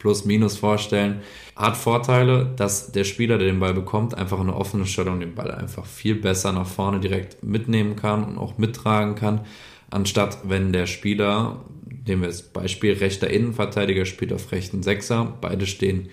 plus 0.00 0.24
minus 0.24 0.56
vorstellen. 0.56 1.20
Hat 1.54 1.76
Vorteile, 1.76 2.50
dass 2.56 2.90
der 2.90 3.04
Spieler, 3.04 3.38
der 3.38 3.46
den 3.46 3.60
Ball 3.60 3.74
bekommt, 3.74 4.14
einfach 4.16 4.40
eine 4.40 4.56
offene 4.56 4.86
Stellung 4.86 5.20
den 5.20 5.36
Ball 5.36 5.52
einfach 5.52 5.86
viel 5.86 6.16
besser 6.16 6.50
nach 6.52 6.66
vorne 6.66 6.98
direkt 6.98 7.44
mitnehmen 7.44 7.94
kann 7.94 8.24
und 8.24 8.38
auch 8.38 8.58
mittragen 8.58 9.14
kann, 9.14 9.42
anstatt 9.90 10.38
wenn 10.44 10.72
der 10.72 10.86
Spieler, 10.86 11.60
nehmen 12.06 12.22
wir 12.22 12.28
das 12.28 12.42
Beispiel, 12.42 12.94
rechter 12.94 13.30
Innenverteidiger 13.30 14.06
spielt 14.06 14.32
auf 14.32 14.50
rechten 14.50 14.82
Sechser, 14.82 15.36
beide 15.40 15.66
stehen 15.66 16.08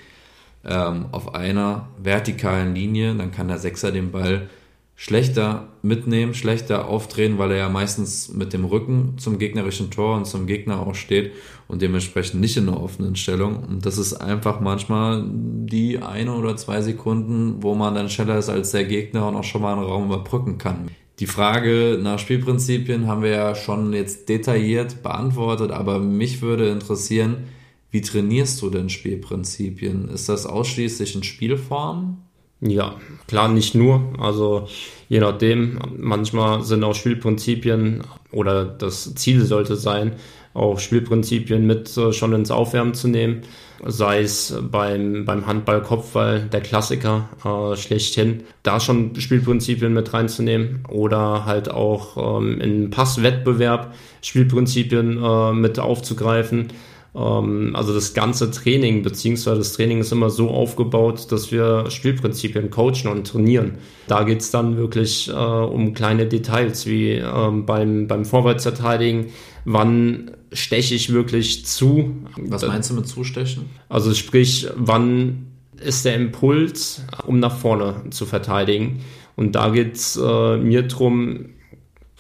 ähm, 0.66 1.06
auf 1.12 1.34
einer 1.34 1.88
vertikalen 1.98 2.76
Linie, 2.76 3.16
dann 3.16 3.32
kann 3.32 3.48
der 3.48 3.58
Sechser 3.58 3.92
den 3.92 4.12
Ball 4.12 4.50
schlechter 5.00 5.68
mitnehmen, 5.84 6.34
schlechter 6.34 6.88
aufdrehen, 6.88 7.38
weil 7.38 7.52
er 7.52 7.58
ja 7.58 7.70
meistens 7.70 8.34
mit 8.34 8.52
dem 8.52 8.66
Rücken 8.66 9.14
zum 9.18 9.38
gegnerischen 9.38 9.92
Tor 9.92 10.18
und 10.18 10.26
zum 10.26 10.48
Gegner 10.48 10.80
auch 10.86 10.96
steht 10.96 11.34
und 11.68 11.84
dementsprechend 11.84 12.42
nicht 12.42 12.58
in 12.58 12.68
einer 12.68 12.82
offenen 12.82 13.16
Stellung. 13.16 13.64
Und 13.64 13.86
das 13.86 14.00
ist 14.00 14.16
einfach 14.16 14.60
manchmal 14.60 15.24
die 15.32 16.00
eine 16.00 16.34
oder 16.34 16.58
zwei 16.58 16.82
Sekunden, 16.82 17.62
wo 17.62 17.76
man 17.76 17.94
dann 17.94 18.10
schneller 18.10 18.40
ist 18.40 18.50
als 18.50 18.72
der 18.72 18.86
Gegner 18.86 19.28
und 19.28 19.36
auch 19.36 19.44
schon 19.44 19.62
mal 19.62 19.74
einen 19.74 19.84
Raum 19.84 20.06
überbrücken 20.06 20.58
kann. 20.58 20.90
Die 21.20 21.28
Frage 21.28 22.00
nach 22.02 22.18
Spielprinzipien 22.18 23.06
haben 23.06 23.22
wir 23.22 23.30
ja 23.32 23.56
schon 23.56 23.94
jetzt 23.94 24.30
detailliert 24.30 25.04
beantwortet, 25.04 25.70
aber 25.70 26.00
mich 26.00 26.42
würde 26.42 26.70
interessieren, 26.70 27.46
wie 27.92 28.02
trainierst 28.02 28.62
du 28.64 28.72
denn 28.72 28.90
Spielprinzipien? 28.90 30.10
Ist 30.10 30.28
das 30.28 30.48
ausschließlich 30.48 31.16
in 31.16 31.24
Spielform? 31.24 32.24
Ja, 32.60 32.96
klar, 33.28 33.50
nicht 33.50 33.76
nur. 33.76 34.14
Also 34.20 34.68
je 35.10 35.20
nachdem, 35.20 35.80
manchmal 35.98 36.64
sind 36.64 36.84
auch 36.84 36.96
Spielprinzipien 36.96 38.04
oder 38.32 38.66
das 38.66 39.14
Ziel 39.16 39.46
sollte 39.46 39.76
sein, 39.76 40.14
auch 40.56 40.80
Spielprinzipien 40.80 41.68
mit 41.68 41.96
äh, 41.98 42.12
schon 42.14 42.34
ins 42.34 42.50
Aufwärmen 42.50 42.96
zu 42.96 43.08
nehmen. 43.10 43.42
Sei 43.86 44.22
es 44.22 44.58
beim, 44.72 45.24
beim 45.26 45.46
Handball-Kopfball, 45.46 46.50
der 46.52 46.62
Klassiker 46.62 47.30
äh, 47.46 47.76
schlechthin, 47.78 48.44
da 48.64 48.80
schon 48.80 49.14
Spielprinzipien 49.16 49.94
mit 49.94 50.12
reinzunehmen 50.14 50.84
oder 50.90 51.46
halt 51.46 51.70
auch 51.70 52.40
ähm, 52.40 52.60
in 52.60 52.90
Passwettbewerb 52.90 53.94
Spielprinzipien 54.24 55.24
äh, 55.24 55.54
mit 55.54 55.78
aufzugreifen 55.78 56.70
also 57.14 57.94
das 57.94 58.14
ganze 58.14 58.52
Training, 58.52 59.02
beziehungsweise 59.02 59.58
das 59.58 59.74
Training 59.74 60.00
ist 60.00 60.12
immer 60.12 60.30
so 60.30 60.50
aufgebaut, 60.50 61.32
dass 61.32 61.52
wir 61.52 61.90
Spielprinzipien 61.90 62.70
coachen 62.70 63.08
und 63.08 63.26
trainieren. 63.26 63.80
Da 64.08 64.24
geht 64.24 64.42
es 64.42 64.52
dann 64.52 64.78
wirklich 64.78 65.30
äh, 65.30 65.34
um 65.34 65.94
kleine 65.94 66.28
Details, 66.28 66.86
wie 66.86 67.14
ähm, 67.14 67.66
beim, 67.66 68.08
beim 68.08 68.24
Vorwärtsverteidigen, 68.24 69.28
wann 69.66 70.32
steche 70.52 70.96
ich 70.96 71.12
wirklich 71.12 71.66
zu. 71.66 72.16
Was 72.38 72.66
meinst 72.66 72.90
du 72.92 72.94
mit 72.94 73.08
zustechen? 73.08 73.66
Also 73.90 74.14
sprich, 74.14 74.68
wann 74.76 75.48
ist 75.80 76.06
der 76.06 76.16
Impuls, 76.16 77.04
um 77.26 77.40
nach 77.40 77.58
vorne 77.58 78.04
zu 78.10 78.26
verteidigen. 78.26 79.02
Und 79.36 79.56
da 79.56 79.70
geht 79.70 79.96
es 79.96 80.18
äh, 80.18 80.58
mir 80.58 80.84
drum, 80.84 81.48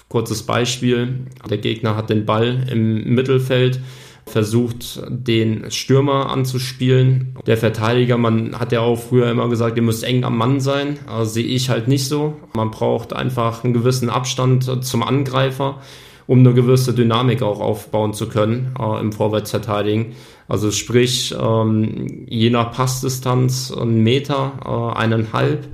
kurzes 0.09 0.43
Beispiel, 0.43 1.25
der 1.49 1.57
Gegner 1.57 1.95
hat 1.95 2.09
den 2.09 2.25
Ball 2.25 2.67
im 2.71 3.13
Mittelfeld 3.13 3.81
versucht, 4.27 5.01
den 5.09 5.71
Stürmer 5.71 6.29
anzuspielen. 6.29 7.35
Der 7.45 7.57
Verteidiger, 7.57 8.17
man 8.17 8.59
hat 8.59 8.71
ja 8.71 8.81
auch 8.81 8.97
früher 8.97 9.31
immer 9.31 9.49
gesagt, 9.49 9.77
ihr 9.77 9.83
müsst 9.83 10.03
eng 10.03 10.23
am 10.23 10.37
Mann 10.37 10.59
sein. 10.59 10.99
Also 11.07 11.33
sehe 11.33 11.45
ich 11.45 11.69
halt 11.69 11.87
nicht 11.87 12.07
so. 12.07 12.35
Man 12.53 12.71
braucht 12.71 13.13
einfach 13.13 13.63
einen 13.63 13.73
gewissen 13.73 14.09
Abstand 14.09 14.85
zum 14.85 15.03
Angreifer, 15.03 15.81
um 16.27 16.39
eine 16.39 16.53
gewisse 16.53 16.93
Dynamik 16.93 17.41
auch 17.41 17.59
aufbauen 17.59 18.13
zu 18.13 18.27
können 18.27 18.75
äh, 18.79 18.99
im 18.99 19.11
Vorwärtsverteidigen. 19.11 20.13
Also 20.47 20.71
sprich, 20.71 21.35
ähm, 21.39 22.25
je 22.29 22.49
nach 22.49 22.71
Passdistanz 22.71 23.71
ein 23.71 24.03
Meter, 24.03 24.53
äh, 24.65 24.97
eineinhalb. 24.97 25.67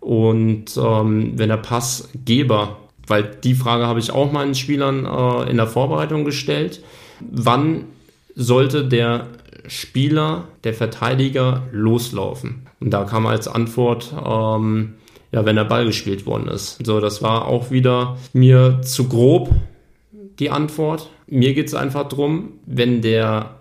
Und 0.00 0.76
ähm, 0.76 1.32
wenn 1.34 1.48
der 1.48 1.56
Passgeber, 1.56 2.76
weil 3.06 3.24
die 3.42 3.54
Frage 3.54 3.86
habe 3.86 4.00
ich 4.00 4.10
auch 4.10 4.32
meinen 4.32 4.54
Spielern 4.54 5.04
äh, 5.04 5.50
in 5.50 5.56
der 5.56 5.66
Vorbereitung 5.66 6.24
gestellt, 6.24 6.82
wann 7.20 7.84
sollte 8.34 8.84
der 8.84 9.28
Spieler, 9.66 10.48
der 10.64 10.74
Verteidiger 10.74 11.62
loslaufen? 11.72 12.66
Und 12.80 12.90
da 12.90 13.04
kam 13.04 13.26
als 13.26 13.48
Antwort, 13.48 14.12
ähm, 14.12 14.94
ja, 15.32 15.44
wenn 15.44 15.56
der 15.56 15.64
Ball 15.64 15.86
gespielt 15.86 16.26
worden 16.26 16.48
ist. 16.48 16.84
So, 16.84 17.00
das 17.00 17.22
war 17.22 17.46
auch 17.46 17.70
wieder 17.70 18.16
mir 18.32 18.80
zu 18.82 19.08
grob 19.08 19.50
die 20.38 20.50
Antwort. 20.50 21.10
Mir 21.26 21.54
geht 21.54 21.68
es 21.68 21.74
einfach 21.74 22.08
darum, 22.08 22.52
wenn 22.66 23.02
der 23.02 23.56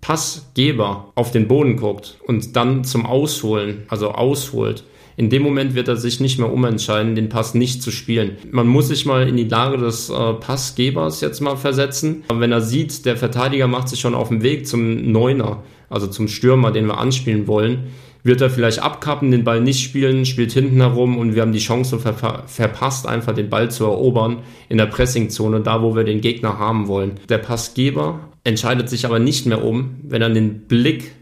Passgeber 0.00 1.12
auf 1.14 1.30
den 1.30 1.48
Boden 1.48 1.76
guckt 1.76 2.18
und 2.26 2.56
dann 2.56 2.84
zum 2.84 3.06
Ausholen, 3.06 3.84
also 3.88 4.10
ausholt, 4.10 4.84
in 5.16 5.30
dem 5.30 5.42
Moment 5.42 5.74
wird 5.74 5.88
er 5.88 5.96
sich 5.96 6.20
nicht 6.20 6.38
mehr 6.38 6.52
umentscheiden, 6.52 7.14
den 7.14 7.28
Pass 7.28 7.54
nicht 7.54 7.82
zu 7.82 7.90
spielen. 7.90 8.32
Man 8.50 8.66
muss 8.66 8.88
sich 8.88 9.06
mal 9.06 9.28
in 9.28 9.36
die 9.36 9.48
Lage 9.48 9.78
des 9.78 10.10
äh, 10.10 10.32
Passgebers 10.34 11.20
jetzt 11.20 11.40
mal 11.40 11.56
versetzen. 11.56 12.24
Aber 12.28 12.40
wenn 12.40 12.52
er 12.52 12.60
sieht, 12.60 13.06
der 13.06 13.16
Verteidiger 13.16 13.68
macht 13.68 13.88
sich 13.88 14.00
schon 14.00 14.14
auf 14.14 14.28
den 14.28 14.42
Weg 14.42 14.66
zum 14.66 15.12
Neuner, 15.12 15.62
also 15.88 16.06
zum 16.06 16.28
Stürmer, 16.28 16.72
den 16.72 16.86
wir 16.86 16.98
anspielen 16.98 17.46
wollen, 17.46 17.84
wird 18.24 18.40
er 18.40 18.50
vielleicht 18.50 18.82
abkappen, 18.82 19.30
den 19.30 19.44
Ball 19.44 19.60
nicht 19.60 19.82
spielen, 19.82 20.24
spielt 20.24 20.50
hinten 20.50 20.80
herum 20.80 21.18
und 21.18 21.34
wir 21.34 21.42
haben 21.42 21.52
die 21.52 21.58
Chance 21.58 21.98
ver 21.98 22.44
verpasst, 22.46 23.06
einfach 23.06 23.34
den 23.34 23.50
Ball 23.50 23.70
zu 23.70 23.84
erobern 23.84 24.38
in 24.70 24.78
der 24.78 24.86
Pressingzone, 24.86 25.60
da 25.60 25.82
wo 25.82 25.94
wir 25.94 26.04
den 26.04 26.22
Gegner 26.22 26.58
haben 26.58 26.88
wollen. 26.88 27.12
Der 27.28 27.38
Passgeber 27.38 28.20
entscheidet 28.42 28.88
sich 28.88 29.04
aber 29.04 29.18
nicht 29.18 29.44
mehr 29.46 29.62
um, 29.62 29.96
wenn 30.02 30.22
er 30.22 30.30
den 30.30 30.60
Blick 30.60 31.12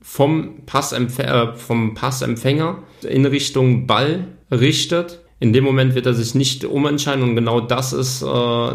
vom, 0.00 0.64
Passempf 0.66 1.18
äh, 1.18 1.54
vom 1.54 1.94
Passempfänger 1.94 2.82
in 3.08 3.26
Richtung 3.26 3.86
Ball 3.86 4.26
richtet. 4.50 5.20
In 5.38 5.52
dem 5.52 5.64
Moment 5.64 5.94
wird 5.94 6.06
er 6.06 6.14
sich 6.14 6.34
nicht 6.34 6.64
umentscheiden 6.64 7.22
und 7.22 7.34
genau 7.34 7.60
das 7.60 7.92
ist 7.92 8.22
äh, 8.22 8.26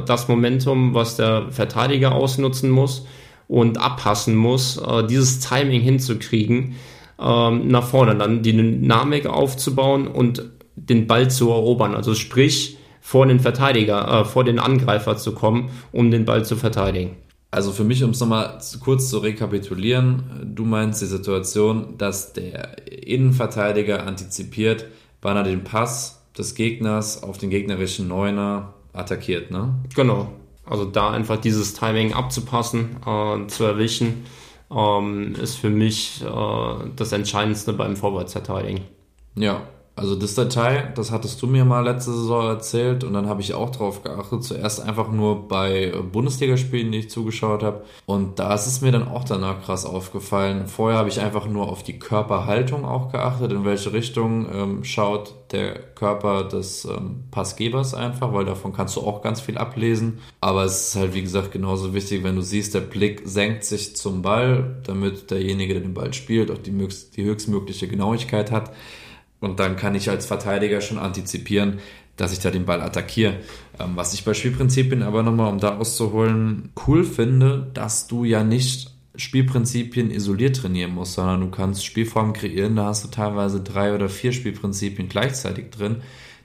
das 0.05 0.27
Momentum, 0.27 0.93
was 0.93 1.15
der 1.17 1.51
Verteidiger 1.51 2.13
ausnutzen 2.13 2.69
muss 2.69 3.05
und 3.47 3.77
abpassen 3.77 4.35
muss, 4.35 4.77
äh, 4.77 5.05
dieses 5.05 5.39
Timing 5.39 5.81
hinzukriegen, 5.81 6.75
äh, 7.19 7.51
nach 7.51 7.83
vorne 7.83 8.15
dann 8.15 8.41
die 8.41 8.53
Dynamik 8.53 9.27
aufzubauen 9.27 10.07
und 10.07 10.43
den 10.75 11.07
Ball 11.07 11.29
zu 11.29 11.49
erobern. 11.49 11.95
Also 11.95 12.15
sprich, 12.15 12.77
vor 13.05 13.27
den 13.27 13.39
Verteidiger, 13.39 14.21
äh, 14.21 14.25
vor 14.25 14.43
den 14.43 14.57
Angreifer 14.57 15.15
zu 15.15 15.35
kommen, 15.35 15.69
um 15.91 16.09
den 16.09 16.25
Ball 16.25 16.43
zu 16.43 16.55
verteidigen. 16.55 17.15
Also 17.55 17.71
für 17.71 17.85
mich, 17.85 18.03
um 18.03 18.09
es 18.09 18.19
nochmal 18.19 18.59
kurz 18.83 19.09
zu 19.09 19.19
rekapitulieren, 19.19 20.51
du 20.53 20.65
meinst 20.65 21.01
die 21.01 21.05
Situation, 21.05 21.97
dass 21.97 22.33
der 22.33 22.85
Innenverteidiger 22.85 24.05
antizipiert, 24.05 24.87
wann 25.21 25.37
er 25.37 25.43
den 25.43 25.63
Pass 25.63 26.21
des 26.37 26.53
Gegners 26.55 27.23
auf 27.23 27.37
den 27.37 27.49
gegnerischen 27.49 28.09
Neuner 28.09 28.73
attackiert, 28.91 29.51
ne? 29.51 29.73
Genau. 29.95 30.33
Also 30.65 30.83
da 30.83 31.11
einfach 31.11 31.37
dieses 31.37 31.73
Timing 31.73 32.11
abzupassen, 32.11 32.97
äh, 33.05 33.47
zu 33.47 33.63
erwischen, 33.63 34.25
ähm, 34.69 35.35
ist 35.41 35.55
für 35.55 35.69
mich 35.69 36.25
äh, 36.25 36.89
das 36.97 37.13
Entscheidendste 37.13 37.71
beim 37.71 37.95
Vorwärtsverteidigen. 37.95 38.81
Ja, 39.35 39.61
also 39.97 40.15
das 40.15 40.35
Detail, 40.35 40.91
das 40.95 41.11
hattest 41.11 41.41
du 41.41 41.47
mir 41.47 41.63
mal 41.63 41.85
letzte 41.85 42.11
Saison 42.11 42.47
erzählt 42.47 43.05
und 43.05 43.13
dann 43.13 43.29
habe 43.29 43.39
ich 43.39 43.53
auch 43.53 43.69
drauf 43.69 44.03
geachtet. 44.03 44.43
Zuerst 44.43 44.81
einfach 44.81 45.09
nur 45.09 45.47
bei 45.47 45.93
Bundesligaspielen, 46.11 46.91
die 46.91 46.99
ich 46.99 47.09
zugeschaut 47.09 47.63
habe. 47.63 47.85
Und 48.05 48.37
da 48.39 48.53
ist 48.53 48.67
es 48.67 48.81
mir 48.81 48.91
dann 48.91 49.07
auch 49.07 49.23
danach 49.23 49.63
krass 49.63 49.85
aufgefallen. 49.85 50.67
Vorher 50.67 50.99
habe 50.99 51.07
ich 51.07 51.21
einfach 51.21 51.47
nur 51.47 51.69
auf 51.69 51.81
die 51.81 51.97
Körperhaltung 51.97 52.83
auch 52.83 53.09
geachtet, 53.09 53.53
in 53.53 53.63
welche 53.63 53.93
Richtung 53.93 54.47
ähm, 54.53 54.83
schaut 54.83 55.33
der 55.53 55.75
Körper 55.75 56.43
des 56.43 56.83
ähm, 56.83 57.23
Passgebers 57.31 57.93
einfach, 57.93 58.33
weil 58.33 58.43
davon 58.43 58.73
kannst 58.73 58.97
du 58.97 59.01
auch 59.01 59.21
ganz 59.21 59.39
viel 59.39 59.57
ablesen. 59.57 60.19
Aber 60.41 60.65
es 60.65 60.89
ist 60.89 60.95
halt, 60.97 61.13
wie 61.13 61.21
gesagt, 61.21 61.53
genauso 61.53 61.93
wichtig, 61.93 62.21
wenn 62.23 62.35
du 62.35 62.41
siehst, 62.41 62.73
der 62.73 62.81
Blick 62.81 63.21
senkt 63.23 63.63
sich 63.63 63.95
zum 63.95 64.21
Ball, 64.21 64.81
damit 64.83 65.31
derjenige, 65.31 65.75
der 65.75 65.83
den 65.83 65.93
Ball 65.93 66.13
spielt, 66.13 66.51
auch 66.51 66.57
die, 66.57 66.71
die 67.15 67.23
höchstmögliche 67.23 67.87
Genauigkeit 67.87 68.51
hat. 68.51 68.71
Und 69.39 69.59
dann 69.59 69.75
kann 69.75 69.95
ich 69.95 70.09
als 70.09 70.25
Verteidiger 70.25 70.81
schon 70.81 70.97
antizipieren, 70.97 71.79
dass 72.17 72.31
ich 72.31 72.39
da 72.39 72.51
den 72.51 72.65
Ball 72.65 72.81
attackiere. 72.81 73.37
Ähm, 73.79 73.91
was 73.95 74.13
ich 74.13 74.23
bei 74.23 74.33
Spielprinzipien 74.33 75.03
aber 75.03 75.23
nochmal, 75.23 75.51
um 75.51 75.59
da 75.59 75.77
auszuholen, 75.77 76.71
cool 76.87 77.03
finde, 77.03 77.69
dass 77.73 78.07
du 78.07 78.23
ja 78.23 78.43
nicht 78.43 78.91
Spielprinzipien 79.17 80.11
isoliert 80.11 80.57
trainieren 80.57 80.93
musst, 80.93 81.13
sondern 81.13 81.41
du 81.41 81.49
kannst 81.49 81.85
Spielformen 81.85 82.33
kreieren, 82.33 82.75
da 82.75 82.85
hast 82.85 83.03
du 83.05 83.09
teilweise 83.09 83.61
drei 83.61 83.93
oder 83.93 84.09
vier 84.09 84.33
Spielprinzipien 84.33 85.07
gleichzeitig 85.07 85.71
drin, 85.71 86.01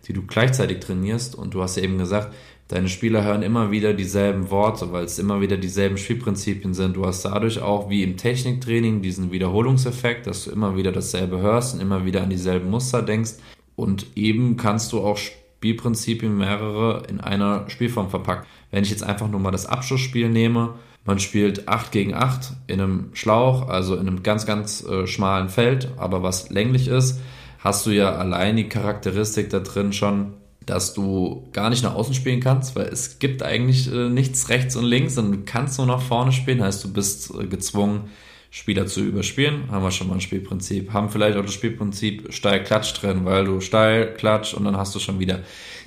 die 0.06 0.12
du 0.12 0.22
gleichzeitig 0.22 0.80
trainierst. 0.80 1.34
Und 1.34 1.54
du 1.54 1.62
hast 1.62 1.76
ja 1.76 1.82
eben 1.82 1.98
gesagt, 1.98 2.32
Deine 2.70 2.88
Spieler 2.88 3.24
hören 3.24 3.42
immer 3.42 3.72
wieder 3.72 3.94
dieselben 3.94 4.48
Worte, 4.48 4.92
weil 4.92 5.02
es 5.02 5.18
immer 5.18 5.40
wieder 5.40 5.56
dieselben 5.56 5.98
Spielprinzipien 5.98 6.72
sind. 6.72 6.94
Du 6.94 7.04
hast 7.04 7.24
dadurch 7.24 7.60
auch 7.60 7.90
wie 7.90 8.04
im 8.04 8.16
Techniktraining 8.16 9.02
diesen 9.02 9.32
Wiederholungseffekt, 9.32 10.28
dass 10.28 10.44
du 10.44 10.52
immer 10.52 10.76
wieder 10.76 10.92
dasselbe 10.92 11.40
hörst 11.40 11.74
und 11.74 11.80
immer 11.80 12.04
wieder 12.04 12.22
an 12.22 12.30
dieselben 12.30 12.70
Muster 12.70 13.02
denkst. 13.02 13.32
Und 13.74 14.06
eben 14.14 14.56
kannst 14.56 14.92
du 14.92 15.00
auch 15.00 15.16
Spielprinzipien 15.16 16.38
mehrere 16.38 17.02
in 17.08 17.20
einer 17.20 17.68
Spielform 17.68 18.08
verpacken. 18.08 18.46
Wenn 18.70 18.84
ich 18.84 18.90
jetzt 18.90 19.02
einfach 19.02 19.28
nur 19.28 19.40
mal 19.40 19.50
das 19.50 19.66
Abschlussspiel 19.66 20.28
nehme, 20.28 20.74
man 21.04 21.18
spielt 21.18 21.66
8 21.66 21.90
gegen 21.90 22.14
8 22.14 22.52
in 22.68 22.80
einem 22.80 23.10
Schlauch, 23.14 23.68
also 23.68 23.96
in 23.96 24.06
einem 24.06 24.22
ganz, 24.22 24.46
ganz 24.46 24.84
äh, 24.84 25.08
schmalen 25.08 25.48
Feld, 25.48 25.88
aber 25.96 26.22
was 26.22 26.50
länglich 26.50 26.86
ist, 26.86 27.20
hast 27.58 27.84
du 27.84 27.90
ja 27.90 28.12
allein 28.14 28.54
die 28.54 28.68
Charakteristik 28.68 29.50
da 29.50 29.58
drin 29.58 29.92
schon, 29.92 30.34
dass 30.66 30.94
du 30.94 31.48
gar 31.52 31.70
nicht 31.70 31.82
nach 31.82 31.94
außen 31.94 32.14
spielen 32.14 32.40
kannst, 32.40 32.76
weil 32.76 32.86
es 32.86 33.18
gibt 33.18 33.42
eigentlich 33.42 33.92
äh, 33.92 34.08
nichts 34.08 34.48
rechts 34.48 34.76
und 34.76 34.84
links, 34.84 35.14
sondern 35.14 35.40
du 35.40 35.44
kannst 35.44 35.78
nur 35.78 35.86
nach 35.86 36.02
vorne 36.02 36.32
spielen, 36.32 36.62
heißt 36.62 36.84
du 36.84 36.92
bist 36.92 37.32
äh, 37.34 37.46
gezwungen, 37.46 38.10
Spieler 38.52 38.86
zu 38.86 39.00
überspielen. 39.00 39.70
Haben 39.70 39.84
wir 39.84 39.92
schon 39.92 40.08
mal 40.08 40.14
ein 40.14 40.20
Spielprinzip. 40.20 40.92
Haben 40.92 41.08
vielleicht 41.08 41.36
auch 41.36 41.44
das 41.44 41.54
Spielprinzip 41.54 42.32
steil-klatsch 42.32 42.94
drin, 42.94 43.24
weil 43.24 43.44
du 43.44 43.60
steil, 43.60 44.12
klatsch 44.14 44.54
und 44.54 44.64
dann 44.64 44.76
hast 44.76 44.92
du 44.94 44.98
schon 44.98 45.20
wieder 45.20 45.40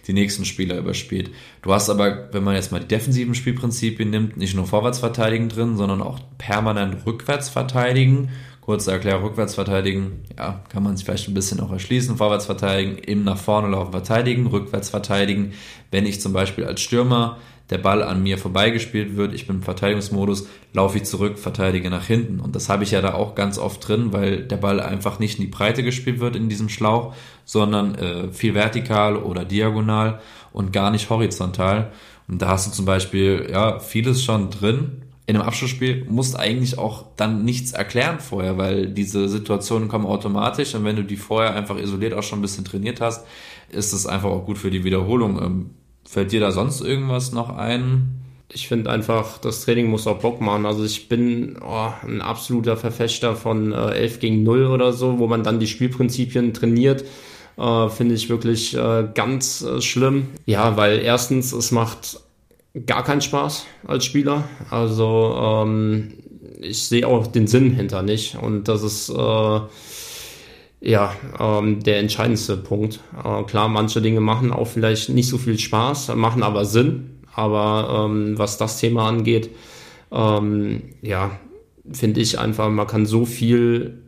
die 0.07 0.13
nächsten 0.13 0.45
Spieler 0.45 0.77
überspielt. 0.77 1.31
Du 1.62 1.73
hast 1.73 1.89
aber, 1.89 2.29
wenn 2.33 2.43
man 2.43 2.55
jetzt 2.55 2.71
mal 2.71 2.79
die 2.79 2.88
defensiven 2.88 3.36
Spielprinzipien 3.36 4.09
nimmt, 4.09 4.38
nicht 4.38 4.55
nur 4.55 4.65
vorwärts 4.65 4.99
verteidigen 4.99 5.49
drin, 5.49 5.75
sondern 5.75 6.01
auch 6.01 6.19
permanent 6.38 7.05
rückwärts 7.05 7.49
verteidigen. 7.49 8.29
Kurze 8.63 8.91
Erklärung, 8.91 9.23
rückwärts 9.23 9.56
verteidigen, 9.56 10.23
ja, 10.38 10.63
kann 10.69 10.84
man 10.84 10.95
sich 10.95 11.06
vielleicht 11.06 11.28
ein 11.28 11.34
bisschen 11.34 11.60
auch 11.60 11.71
erschließen. 11.71 12.15
Vorwärts 12.15 12.45
verteidigen, 12.45 12.97
im 12.97 13.26
nach 13.26 13.38
vorne 13.38 13.67
laufen 13.67 13.91
verteidigen, 13.91 14.47
rückwärts 14.47 14.89
verteidigen. 14.89 15.52
Wenn 15.91 16.06
ich 16.06 16.21
zum 16.21 16.32
Beispiel 16.32 16.63
als 16.63 16.80
Stürmer 16.80 17.39
der 17.69 17.80
Ball 17.80 18.02
an 18.02 18.23
mir 18.23 18.38
vorbeigespielt 18.38 19.17
wird, 19.17 19.34
ich 19.34 19.47
bin 19.47 19.58
im 19.58 19.63
Verteidigungsmodus, 19.63 20.47
laufe 20.71 20.97
ich 20.97 21.04
zurück, 21.04 21.39
verteidige 21.39 21.89
nach 21.89 22.06
hinten. 22.06 22.39
Und 22.39 22.56
das 22.56 22.69
habe 22.69 22.86
ich 22.86 22.91
ja 22.91 23.02
da 23.02 23.15
auch 23.15 23.36
ganz 23.36 23.58
oft 23.58 23.86
drin, 23.86 24.13
weil 24.13 24.43
der 24.45 24.58
Ball 24.58 24.80
einfach 24.80 25.19
nicht 25.19 25.39
in 25.39 25.45
die 25.45 25.52
Breite 25.52 25.84
gespielt 25.84 26.21
wird 26.21 26.38
in 26.38 26.47
diesem 26.47 26.69
Schlauch, 26.69 27.13
sondern 27.43 27.95
äh, 27.95 28.32
viel 28.32 28.54
vertikal 28.54 29.17
oder 29.17 29.43
diagonal 29.43 30.21
und 30.54 30.71
gar 30.71 30.89
nicht 30.89 31.10
horizontal. 31.10 31.91
Und 32.30 32.41
da 32.41 32.47
hast 32.47 32.67
du 32.67 32.71
zum 32.71 32.86
Beispiel 32.86 33.49
ja 33.52 33.80
vieles 33.80 34.23
schon 34.23 34.49
drin. 34.49 35.02
In 35.25 35.36
einem 35.36 35.45
Abschlussspiel 35.45 36.05
musst 36.09 36.38
eigentlich 36.38 36.77
auch 36.77 37.05
dann 37.15 37.45
nichts 37.45 37.71
erklären 37.71 38.19
vorher, 38.19 38.57
weil 38.57 38.88
diese 38.88 39.29
Situationen 39.29 39.88
kommen 39.88 40.05
automatisch 40.05 40.75
und 40.75 40.83
wenn 40.83 40.97
du 40.97 41.03
die 41.03 41.15
vorher 41.15 41.55
einfach 41.55 41.77
isoliert 41.77 42.13
auch 42.13 42.23
schon 42.23 42.39
ein 42.39 42.41
bisschen 42.41 42.65
trainiert 42.65 42.99
hast, 42.99 43.25
ist 43.69 43.93
es 43.93 44.05
einfach 44.05 44.29
auch 44.29 44.45
gut 44.45 44.57
für 44.57 44.69
die 44.69 44.83
Wiederholung. 44.83 45.41
Ähm, 45.41 45.69
Fällt 46.05 46.31
dir 46.31 46.41
da 46.41 46.51
sonst 46.51 46.81
irgendwas 46.81 47.31
noch 47.31 47.49
ein? 47.49 48.19
Ich 48.49 48.67
finde 48.67 48.91
einfach, 48.91 49.38
das 49.39 49.63
Training 49.63 49.88
muss 49.88 50.05
auch 50.05 50.19
Bock 50.19 50.41
machen. 50.41 50.65
Also 50.65 50.83
ich 50.83 51.07
bin 51.07 51.57
oh, 51.65 51.89
ein 52.05 52.21
absoluter 52.21 52.77
Verfechter 52.77 53.36
von 53.36 53.71
äh, 53.71 53.91
11 53.91 54.19
gegen 54.19 54.43
0 54.43 54.67
oder 54.67 54.93
so, 54.93 55.17
wo 55.17 55.27
man 55.27 55.43
dann 55.43 55.59
die 55.59 55.67
Spielprinzipien 55.67 56.53
trainiert. 56.53 57.03
Äh, 57.57 57.89
finde 57.89 58.15
ich 58.15 58.29
wirklich 58.29 58.75
äh, 58.75 59.07
ganz 59.13 59.62
äh, 59.62 59.81
schlimm. 59.81 60.27
Ja, 60.45 60.75
weil 60.77 60.99
erstens, 60.99 61.53
es 61.53 61.71
macht 61.71 62.19
gar 62.86 63.03
keinen 63.03 63.21
Spaß 63.21 63.65
als 63.86 64.05
Spieler. 64.05 64.43
Also 64.69 65.36
ähm, 65.38 66.13
ich 66.59 66.83
sehe 66.83 67.07
auch 67.07 67.27
den 67.27 67.47
Sinn 67.47 67.71
hinter 67.71 68.01
nicht. 68.01 68.36
Und 68.36 68.67
das 68.67 68.83
ist 68.83 69.09
äh, 69.09 69.59
ja, 70.81 71.15
ähm, 71.39 71.81
der 71.81 71.99
entscheidendste 71.99 72.57
Punkt. 72.57 72.99
Äh, 73.23 73.43
klar, 73.43 73.69
manche 73.69 74.01
Dinge 74.01 74.19
machen 74.19 74.51
auch 74.51 74.67
vielleicht 74.67 75.09
nicht 75.09 75.29
so 75.29 75.38
viel 75.38 75.57
Spaß, 75.57 76.13
machen 76.15 76.43
aber 76.43 76.65
Sinn. 76.65 77.21
Aber 77.36 78.05
ähm, 78.05 78.38
was 78.38 78.57
das 78.57 78.79
Thema 78.79 79.07
angeht, 79.07 79.49
ähm, 80.12 80.83
ja, 81.01 81.39
finde 81.91 82.21
ich 82.21 82.38
einfach, 82.38 82.69
man 82.69 82.86
kann 82.86 83.05
so 83.05 83.25
viel, 83.25 84.03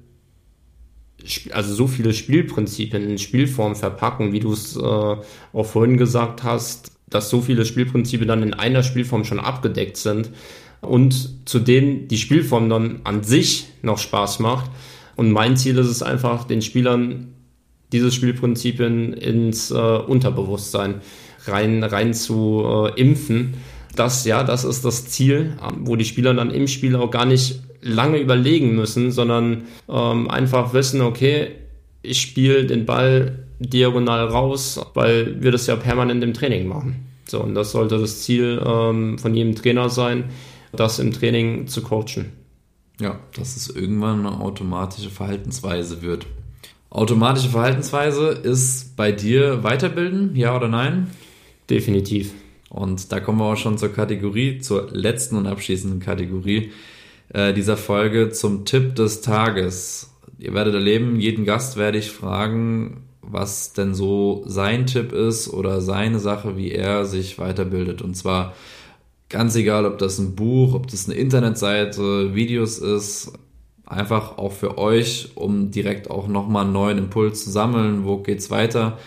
also 1.52 1.74
so 1.74 1.88
viele 1.88 2.14
Spielprinzipien 2.14 3.10
in 3.10 3.18
Spielform 3.18 3.76
verpacken, 3.76 4.32
wie 4.32 4.40
du 4.40 4.54
es 4.54 4.76
äh, 4.76 4.80
auch 4.82 5.66
vorhin 5.66 5.98
gesagt 5.98 6.44
hast, 6.44 6.95
dass 7.08 7.30
so 7.30 7.42
viele 7.42 7.66
Spielprinzipien 7.66 8.28
dann 8.28 8.44
in 8.44 8.54
einer 8.54 8.84
Spielform 8.84 9.24
schon 9.24 9.40
abgedeckt 9.40 9.98
sind 9.98 10.32
und 10.82 11.48
zu 11.48 11.60
denen 11.60 12.08
die 12.08 12.18
Spielform 12.18 12.70
dann 12.70 13.02
an 13.04 13.24
sich 13.24 13.68
noch 13.82 13.98
Spaß 13.98 14.40
macht 14.40 14.70
und 15.16 15.32
mein 15.32 15.58
Ziel 15.58 15.78
ist 15.78 15.88
es 15.88 16.04
einfach, 16.04 16.46
den 16.46 16.62
Spielern 16.62 17.34
diese 17.92 18.12
Spielprinzipien 18.12 19.14
ins 19.14 19.72
äh, 19.72 19.76
Unterbewusstsein 19.76 20.96
rein, 21.46 21.84
rein 21.84 22.14
zu 22.14 22.64
äh, 22.66 23.00
impfen. 23.00 23.54
Das, 23.96 24.26
ja, 24.26 24.44
das 24.44 24.66
ist 24.66 24.84
das 24.84 25.08
Ziel, 25.08 25.58
wo 25.80 25.96
die 25.96 26.04
Spieler 26.04 26.34
dann 26.34 26.52
im 26.52 26.68
Spiel 26.68 26.96
auch 26.96 27.12
gar 27.12 27.26
nicht 27.26 27.62
lange 27.82 28.18
überlegen 28.18 28.76
müssen, 28.76 29.12
sondern 29.12 29.64
ähm, 29.88 30.30
einfach 30.30 30.74
wissen, 30.74 31.02
okay, 31.02 31.52
ich 32.02 32.20
spiele 32.20 32.66
den 32.66 32.86
Ball 32.86 33.45
diagonal 33.60 34.28
raus, 34.28 34.80
weil 34.94 35.42
wir 35.42 35.52
das 35.52 35.68
ja 35.68 35.76
permanent 35.76 36.24
im 36.24 36.34
Training 36.34 36.68
machen. 36.68 37.08
So, 37.28 37.42
und 37.42 37.56
das 37.56 37.72
sollte 37.72 37.98
das 37.98 38.22
Ziel 38.22 38.62
ähm, 38.66 39.18
von 39.18 39.34
jedem 39.34 39.56
Trainer 39.56 39.90
sein, 39.90 40.26
das 40.72 41.00
im 41.00 41.12
Training 41.12 41.68
zu 41.68 41.82
coachen. 41.82 42.32
Ja, 43.00 43.20
dass 43.36 43.56
es 43.56 43.70
irgendwann 43.70 44.26
eine 44.26 44.40
automatische 44.40 45.10
Verhaltensweise 45.10 46.02
wird. 46.02 46.26
Automatische 46.90 47.50
Verhaltensweise 47.50 48.30
ist 48.30 48.96
bei 48.96 49.12
dir 49.12 49.64
Weiterbilden, 49.64 50.36
ja 50.36 50.56
oder 50.56 50.70
nein? 50.70 51.08
Definitiv. 51.70 52.34
Und 52.70 53.12
da 53.12 53.20
kommen 53.20 53.40
wir 53.40 53.46
auch 53.46 53.58
schon 53.58 53.78
zur 53.78 53.90
Kategorie, 53.90 54.60
zur 54.60 54.90
letzten 54.92 55.36
und 55.36 55.48
abschließenden 55.48 56.00
Kategorie 56.00 56.72
äh, 57.30 57.54
dieser 57.54 57.76
Folge 57.78 58.30
zum 58.30 58.66
Tipp 58.66 58.96
des 58.96 59.22
Tages. 59.22 60.12
Ihr 60.38 60.54
werdet 60.54 60.74
erleben, 60.74 61.20
jeden 61.20 61.46
Gast 61.46 61.78
werde 61.78 61.98
ich 61.98 62.12
fragen, 62.12 63.04
was 63.30 63.74
denn 63.74 63.94
so 63.94 64.44
sein 64.46 64.86
Tipp 64.86 65.12
ist 65.12 65.52
oder 65.52 65.82
seine 65.82 66.20
Sache, 66.20 66.58
wie 66.58 66.72
er 66.72 67.06
sich 67.06 67.40
weiterbildet. 67.40 68.02
Und 68.02 68.16
zwar 68.16 68.54
Ganz 69.30 69.56
egal, 69.56 69.86
ob 69.86 69.98
das 69.98 70.20
ein 70.20 70.36
Buch, 70.36 70.76
ob 70.76 70.88
das 70.88 71.10
eine 71.10 71.18
Internetseite, 71.18 72.36
Videos 72.36 72.78
ist, 72.78 73.34
einfach 73.86 74.38
auch 74.38 74.52
für 74.52 74.78
euch, 74.78 75.32
um 75.36 75.72
direkt 75.72 76.12
auch 76.12 76.28
nochmal 76.28 76.66
einen 76.66 76.74
neuen 76.74 76.98
Impuls 77.00 77.44
zu 77.44 77.52
sammeln. 77.52 78.06
Wo 78.06 78.18
geht's 78.18 78.52
weiter? 78.52 79.00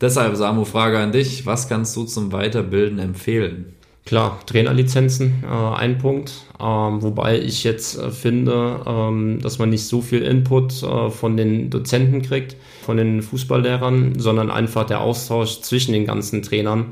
Deshalb, 0.00 0.36
Samu, 0.36 0.64
Frage 0.64 0.98
an 0.98 1.12
dich. 1.12 1.46
Was 1.46 1.68
kannst 1.68 1.96
du 1.96 2.04
zum 2.04 2.32
Weiterbilden 2.32 2.98
empfehlen? 2.98 3.74
Klar, 4.04 4.40
Trainerlizenzen, 4.46 5.44
äh, 5.44 5.76
ein 5.76 5.98
Punkt. 5.98 6.32
Ähm, 6.60 7.02
wobei 7.02 7.38
ich 7.38 7.62
jetzt 7.62 7.98
äh, 7.98 8.10
finde, 8.10 8.80
ähm, 8.84 9.38
dass 9.40 9.58
man 9.58 9.70
nicht 9.70 9.86
so 9.86 10.00
viel 10.02 10.22
Input 10.22 10.82
äh, 10.82 11.10
von 11.10 11.36
den 11.36 11.70
Dozenten 11.70 12.20
kriegt, 12.20 12.56
von 12.82 12.96
den 12.96 13.22
Fußballlehrern, 13.22 14.18
sondern 14.18 14.50
einfach 14.50 14.86
der 14.86 15.00
Austausch 15.00 15.60
zwischen 15.60 15.92
den 15.92 16.04
ganzen 16.04 16.42
Trainern 16.42 16.86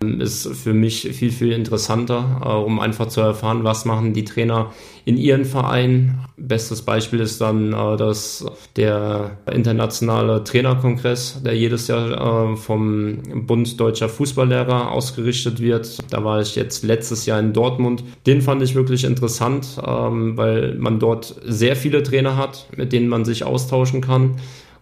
ist 0.00 0.48
für 0.48 0.74
mich 0.74 1.08
viel, 1.12 1.30
viel 1.30 1.52
interessanter, 1.52 2.42
äh, 2.44 2.48
um 2.48 2.80
einfach 2.80 3.08
zu 3.08 3.20
erfahren, 3.20 3.64
was 3.64 3.84
machen 3.84 4.12
die 4.12 4.24
Trainer 4.24 4.72
in 5.04 5.16
ihren 5.16 5.44
Vereinen. 5.44 6.20
Bestes 6.36 6.82
Beispiel 6.82 7.20
ist 7.20 7.40
dann 7.40 7.72
äh, 7.72 7.96
dass 7.96 8.44
der 8.76 9.38
internationale 9.50 10.44
Trainerkongress, 10.44 11.42
der 11.42 11.56
jedes 11.56 11.88
Jahr 11.88 12.52
äh, 12.52 12.56
vom 12.56 13.22
Bund 13.46 13.80
Deutscher 13.80 14.08
Fußballlehrer 14.08 14.92
ausgerichtet 14.92 15.60
wird. 15.60 15.98
Da 16.10 16.22
war 16.24 16.40
ich 16.40 16.56
jetzt 16.56 16.84
letztes 16.84 17.24
Jahr 17.24 17.40
in 17.40 17.52
Dortmund. 17.52 18.04
Den 18.26 18.42
fand 18.42 18.62
ich 18.62 18.74
wirklich 18.74 19.04
interessant, 19.04 19.80
ähm, 19.86 20.36
weil 20.36 20.74
man 20.74 20.98
dort 20.98 21.34
sehr 21.44 21.74
viele 21.74 22.02
Trainer 22.02 22.36
hat, 22.36 22.66
mit 22.76 22.92
denen 22.92 23.08
man 23.08 23.24
sich 23.24 23.44
austauschen 23.44 24.00
kann 24.02 24.36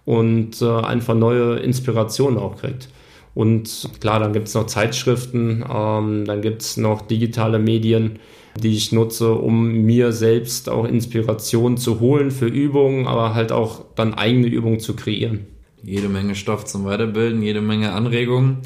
und 0.05 0.62
einfach 0.62 1.14
neue 1.14 1.57
Inspirationen 1.61 2.38
auch 2.38 2.57
kriegt. 2.57 2.88
Und 3.35 3.90
klar, 4.01 4.20
dann 4.20 4.33
gibt 4.33 4.49
es 4.49 4.55
noch 4.55 4.66
Zeitschriften, 4.66 5.64
ähm, 5.68 6.25
dann 6.25 6.40
gibt 6.40 6.62
es 6.62 6.77
noch 6.77 7.03
digitale 7.03 7.59
Medien, 7.59 8.20
die 8.57 8.77
ich 8.77 8.92
nutze, 8.92 9.35
um 9.35 9.73
mir 9.73 10.12
selbst 10.12 10.68
auch 10.68 10.85
Inspiration 10.85 11.77
zu 11.77 11.99
holen 11.99 12.31
für 12.31 12.47
Übungen, 12.47 13.07
aber 13.07 13.35
halt 13.35 13.51
auch 13.51 13.85
dann 13.97 14.14
eigene 14.14 14.47
Übungen 14.47 14.79
zu 14.79 14.94
kreieren. 14.94 15.47
Jede 15.83 16.09
Menge 16.09 16.35
Stoff 16.37 16.64
zum 16.64 16.85
Weiterbilden, 16.85 17.42
jede 17.42 17.61
Menge 17.61 17.92
Anregungen. 17.92 18.59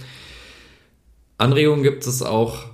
Anregungen 1.39 1.83
gibt 1.83 2.07
es 2.07 2.23
auch 2.23 2.67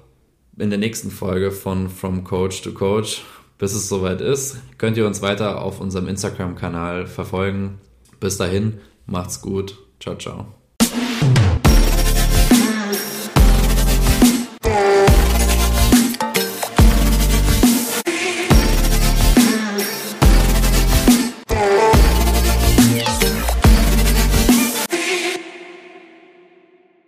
in 0.59 0.71
der 0.71 0.79
nächsten 0.79 1.11
Folge 1.11 1.51
von 1.51 1.89
From 1.89 2.25
Coach 2.25 2.63
to 2.63 2.73
Coach. 2.73 3.23
Bis 3.59 3.73
es 3.73 3.89
soweit 3.89 4.21
ist, 4.21 4.59
könnt 4.79 4.97
ihr 4.97 5.07
uns 5.07 5.23
weiter 5.23 5.63
auf 5.63 5.81
unserem 5.81 6.09
Instagram-Kanal 6.09 7.07
verfolgen. 7.07 7.79
Bis 8.19 8.37
dahin, 8.37 8.81
macht's 9.07 9.41
gut. 9.41 9.79
Ciao, 10.01 10.17
ciao. 10.17 10.64